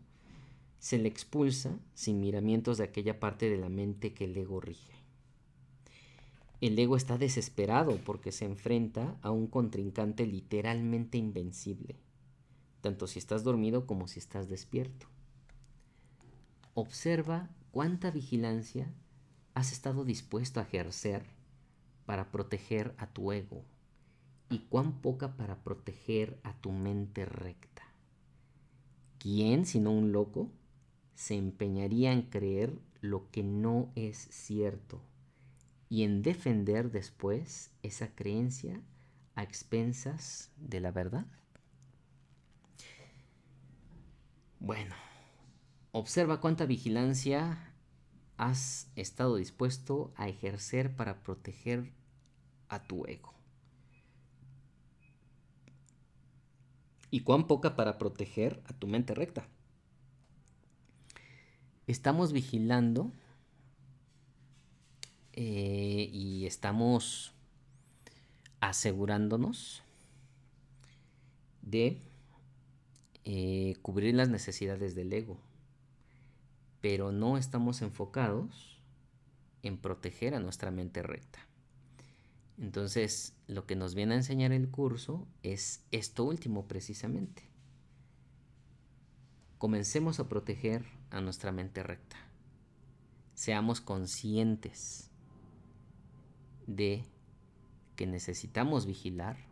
[0.78, 4.94] se le expulsa sin miramientos de aquella parte de la mente que el ego rige.
[6.62, 11.96] El ego está desesperado porque se enfrenta a un contrincante literalmente invencible
[12.80, 15.06] tanto si estás dormido como si estás despierto.
[16.74, 18.92] Observa cuánta vigilancia
[19.54, 21.24] has estado dispuesto a ejercer
[22.06, 23.64] para proteger a tu ego
[24.50, 27.82] y cuán poca para proteger a tu mente recta.
[29.18, 30.50] ¿Quién, sino un loco,
[31.14, 35.02] se empeñaría en creer lo que no es cierto
[35.88, 38.80] y en defender después esa creencia
[39.34, 41.26] a expensas de la verdad?
[44.60, 44.96] Bueno,
[45.92, 47.72] observa cuánta vigilancia
[48.36, 51.92] has estado dispuesto a ejercer para proteger
[52.68, 53.34] a tu ego.
[57.10, 59.48] Y cuán poca para proteger a tu mente recta.
[61.86, 63.12] Estamos vigilando
[65.32, 67.32] eh, y estamos
[68.60, 69.82] asegurándonos
[71.62, 72.07] de
[73.30, 75.38] eh, cubrir las necesidades del ego,
[76.80, 78.80] pero no estamos enfocados
[79.62, 81.38] en proteger a nuestra mente recta.
[82.56, 87.42] Entonces, lo que nos viene a enseñar el curso es esto último precisamente.
[89.58, 92.16] Comencemos a proteger a nuestra mente recta.
[93.34, 95.10] Seamos conscientes
[96.66, 97.04] de
[97.94, 99.47] que necesitamos vigilar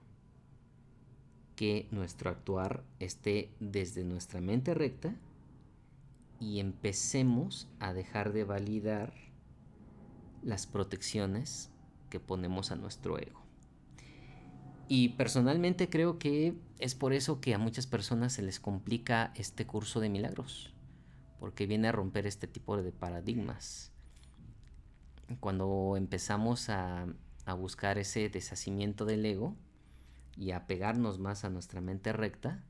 [1.56, 5.16] que nuestro actuar esté desde nuestra mente recta
[6.38, 9.14] y empecemos a dejar de validar
[10.42, 11.70] las protecciones
[12.10, 13.42] que ponemos a nuestro ego.
[14.88, 19.66] Y personalmente creo que es por eso que a muchas personas se les complica este
[19.66, 20.72] curso de milagros,
[21.40, 23.90] porque viene a romper este tipo de paradigmas.
[25.40, 27.08] Cuando empezamos a,
[27.46, 29.56] a buscar ese deshacimiento del ego,
[30.36, 32.64] y apegarnos más a nuestra mente recta,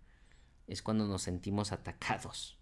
[0.67, 2.59] es cuando nos sentimos atacados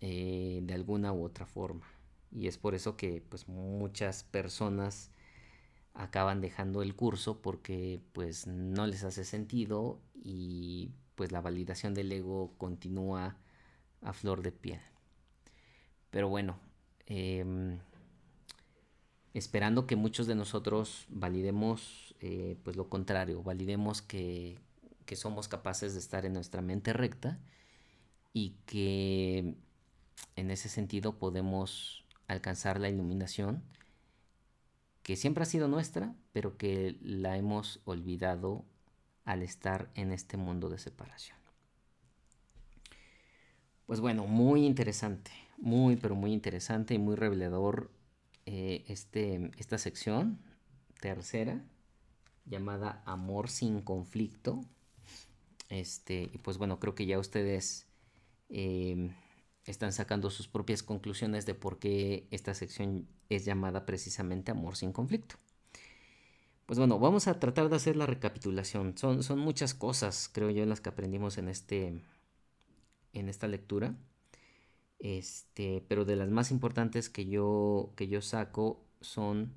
[0.00, 1.86] eh, de alguna u otra forma.
[2.30, 5.10] Y es por eso que pues muchas personas
[5.94, 12.10] acaban dejando el curso porque pues no les hace sentido y pues la validación del
[12.12, 13.38] ego continúa
[14.02, 14.80] a flor de piel.
[16.10, 16.58] Pero bueno,
[17.06, 17.78] em,
[19.34, 24.58] esperando que muchos de nosotros validemos eh, pues lo contrario, validemos que,
[25.04, 27.38] que somos capaces de estar en nuestra mente recta
[28.32, 29.56] y que
[30.36, 33.62] en ese sentido podemos alcanzar la iluminación
[35.02, 38.64] que siempre ha sido nuestra, pero que la hemos olvidado
[39.26, 41.36] al estar en este mundo de separación.
[43.84, 47.90] Pues bueno, muy interesante, muy, pero muy interesante y muy revelador
[48.46, 50.38] eh, este, esta sección
[51.00, 51.64] tercera
[52.44, 54.60] llamada Amor sin conflicto.
[55.68, 57.86] Este, y pues bueno, creo que ya ustedes
[58.48, 59.14] em,
[59.64, 64.92] están sacando sus propias conclusiones de por qué esta sección es llamada precisamente Amor sin
[64.92, 65.36] conflicto.
[66.66, 68.96] Pues bueno, vamos a tratar de hacer la recapitulación.
[68.96, 72.00] Son, son muchas cosas, creo yo, las que aprendimos en, este,
[73.12, 73.94] en esta lectura.
[75.04, 79.52] Este, pero de las más importantes que yo, que yo saco son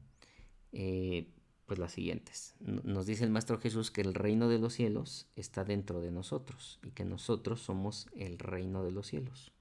[0.73, 1.31] eh,
[1.65, 2.53] pues las siguientes.
[2.59, 6.79] Nos dice el Maestro Jesús que el reino de los cielos está dentro de nosotros
[6.83, 9.53] y que nosotros somos el reino de los cielos.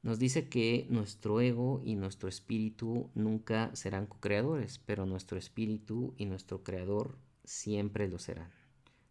[0.00, 6.24] Nos dice que nuestro ego y nuestro espíritu nunca serán co-creadores, pero nuestro espíritu y
[6.24, 8.50] nuestro creador siempre lo serán.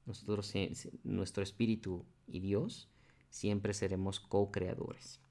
[0.07, 0.51] Nosotros,
[1.03, 2.89] nuestro espíritu y Dios
[3.29, 5.22] siempre seremos co-creadores.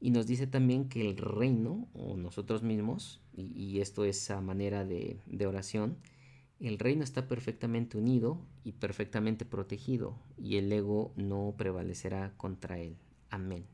[0.00, 4.86] Y nos dice también que el reino, o nosotros mismos, y, esto es a manera
[4.86, 5.98] de, oración,
[6.58, 12.96] el reino está perfectamente unido y perfectamente protegido, y el ego no prevalecerá contra él.
[13.28, 13.66] Amén.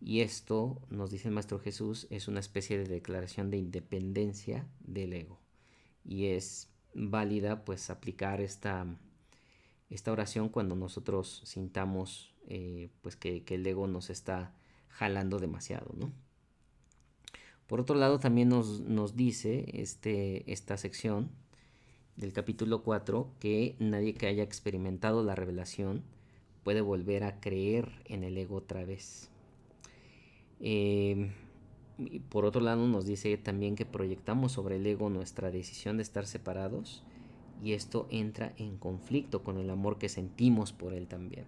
[0.00, 5.12] Y esto, nos dice el Maestro Jesús, es una especie de declaración de independencia del
[5.12, 5.40] ego.
[6.04, 8.86] Y es válida pues aplicar esta,
[9.90, 14.54] esta oración cuando nosotros sintamos eh, pues que, que el ego nos está
[14.90, 16.12] jalando demasiado, ¿no?
[17.66, 21.30] Por otro lado, también nos, dice este, esta sección
[22.16, 26.02] del capítulo 4 que nadie que haya experimentado la revelación
[26.64, 29.30] puede volver a creer en el ego otra vez.
[30.58, 31.30] Eh,
[32.28, 36.26] por otro lado, nos dice también que proyectamos sobre el ego nuestra decisión de estar
[36.26, 37.04] separados
[37.62, 41.44] y esto entra en conflicto con el amor que sentimos por él también.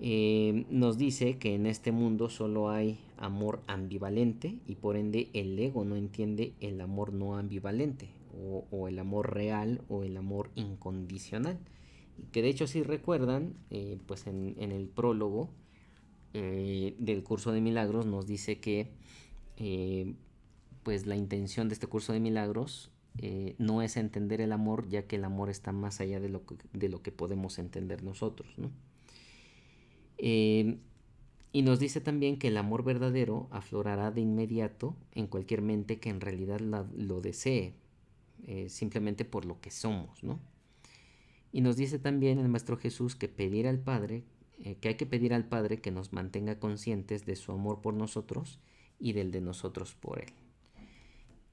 [0.00, 5.58] Eh, nos dice que en este mundo solo hay amor ambivalente y por ende el
[5.58, 8.08] ego no entiende el amor no ambivalente
[8.70, 11.58] o, el amor real o el amor incondicional.
[12.30, 15.50] Que de hecho si recuerdan, eh, pues en, el prólogo
[16.32, 18.92] eh, del curso de milagros nos dice que
[20.84, 22.92] pues la intención de este curso de milagros
[23.58, 26.54] no es entender el amor ya que el amor está más allá de lo que,
[26.72, 28.70] de lo que podemos entender nosotros, ¿no?
[30.18, 30.78] Eh,
[31.52, 36.10] y nos dice también que el amor verdadero aflorará de inmediato en cualquier mente que
[36.10, 37.74] en realidad lo desee,
[38.46, 40.38] eh, simplemente por lo que somos, ¿no?
[41.50, 44.24] Y nos dice también el Maestro Jesús que pedir al Padre,
[44.62, 47.94] eh, que hay que pedir al Padre que nos mantenga conscientes de su amor por
[47.94, 48.58] nosotros
[48.98, 50.32] y del de nosotros por Él.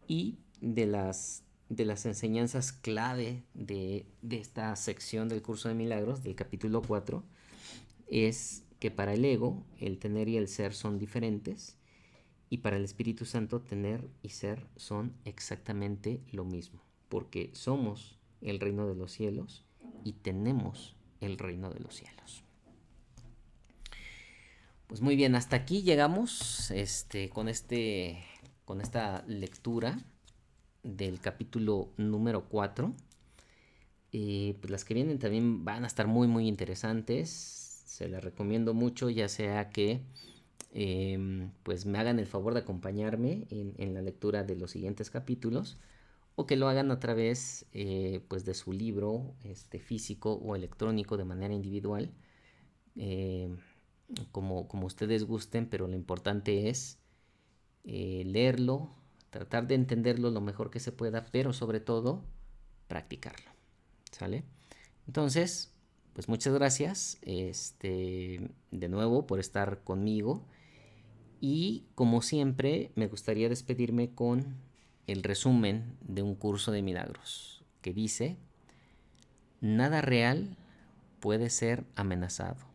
[0.07, 6.21] Y de las, de las enseñanzas clave de, de esta sección del curso de milagros,
[6.21, 7.23] del capítulo 4,
[8.07, 11.77] es que para el ego el tener y el ser son diferentes
[12.49, 18.59] y para el Espíritu Santo tener y ser son exactamente lo mismo, porque somos el
[18.59, 19.65] reino de los cielos
[20.03, 22.43] y tenemos el reino de los cielos.
[24.87, 28.23] Pues muy bien, hasta aquí llegamos este, con, este,
[28.65, 29.97] con esta lectura
[30.83, 32.93] del capítulo número 4.
[34.11, 38.73] Eh, pues las que vienen también van a estar muy muy interesantes se la recomiendo
[38.73, 40.01] mucho, ya sea que
[40.73, 45.77] em, pues me hagan el favor de acompañarme en, la lectura de los siguientes capítulos
[46.35, 51.15] o que lo hagan a través eh, pues de su libro este, físico o electrónico
[51.15, 52.11] de manera individual
[52.97, 53.57] em,
[54.31, 56.99] como, como ustedes gusten pero lo importante es
[57.85, 58.89] eh, leerlo
[59.29, 62.25] tratar de entenderlo lo mejor que se pueda pero sobre todo
[62.87, 63.51] practicarlo
[64.11, 64.43] ¿sale?
[65.07, 65.74] entonces
[66.15, 70.47] pues muchas gracias este, de nuevo por estar conmigo.
[71.41, 74.55] Y como siempre, me gustaría despedirme con
[75.07, 78.37] el resumen de un curso de milagros que dice,
[79.59, 80.55] nada real
[81.19, 82.65] puede ser amenazado,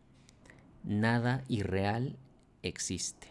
[0.83, 2.19] nada irreal
[2.61, 3.27] existe.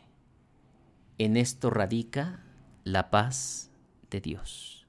[1.18, 2.44] En esto radica
[2.82, 3.70] la paz
[4.10, 4.79] de Dios.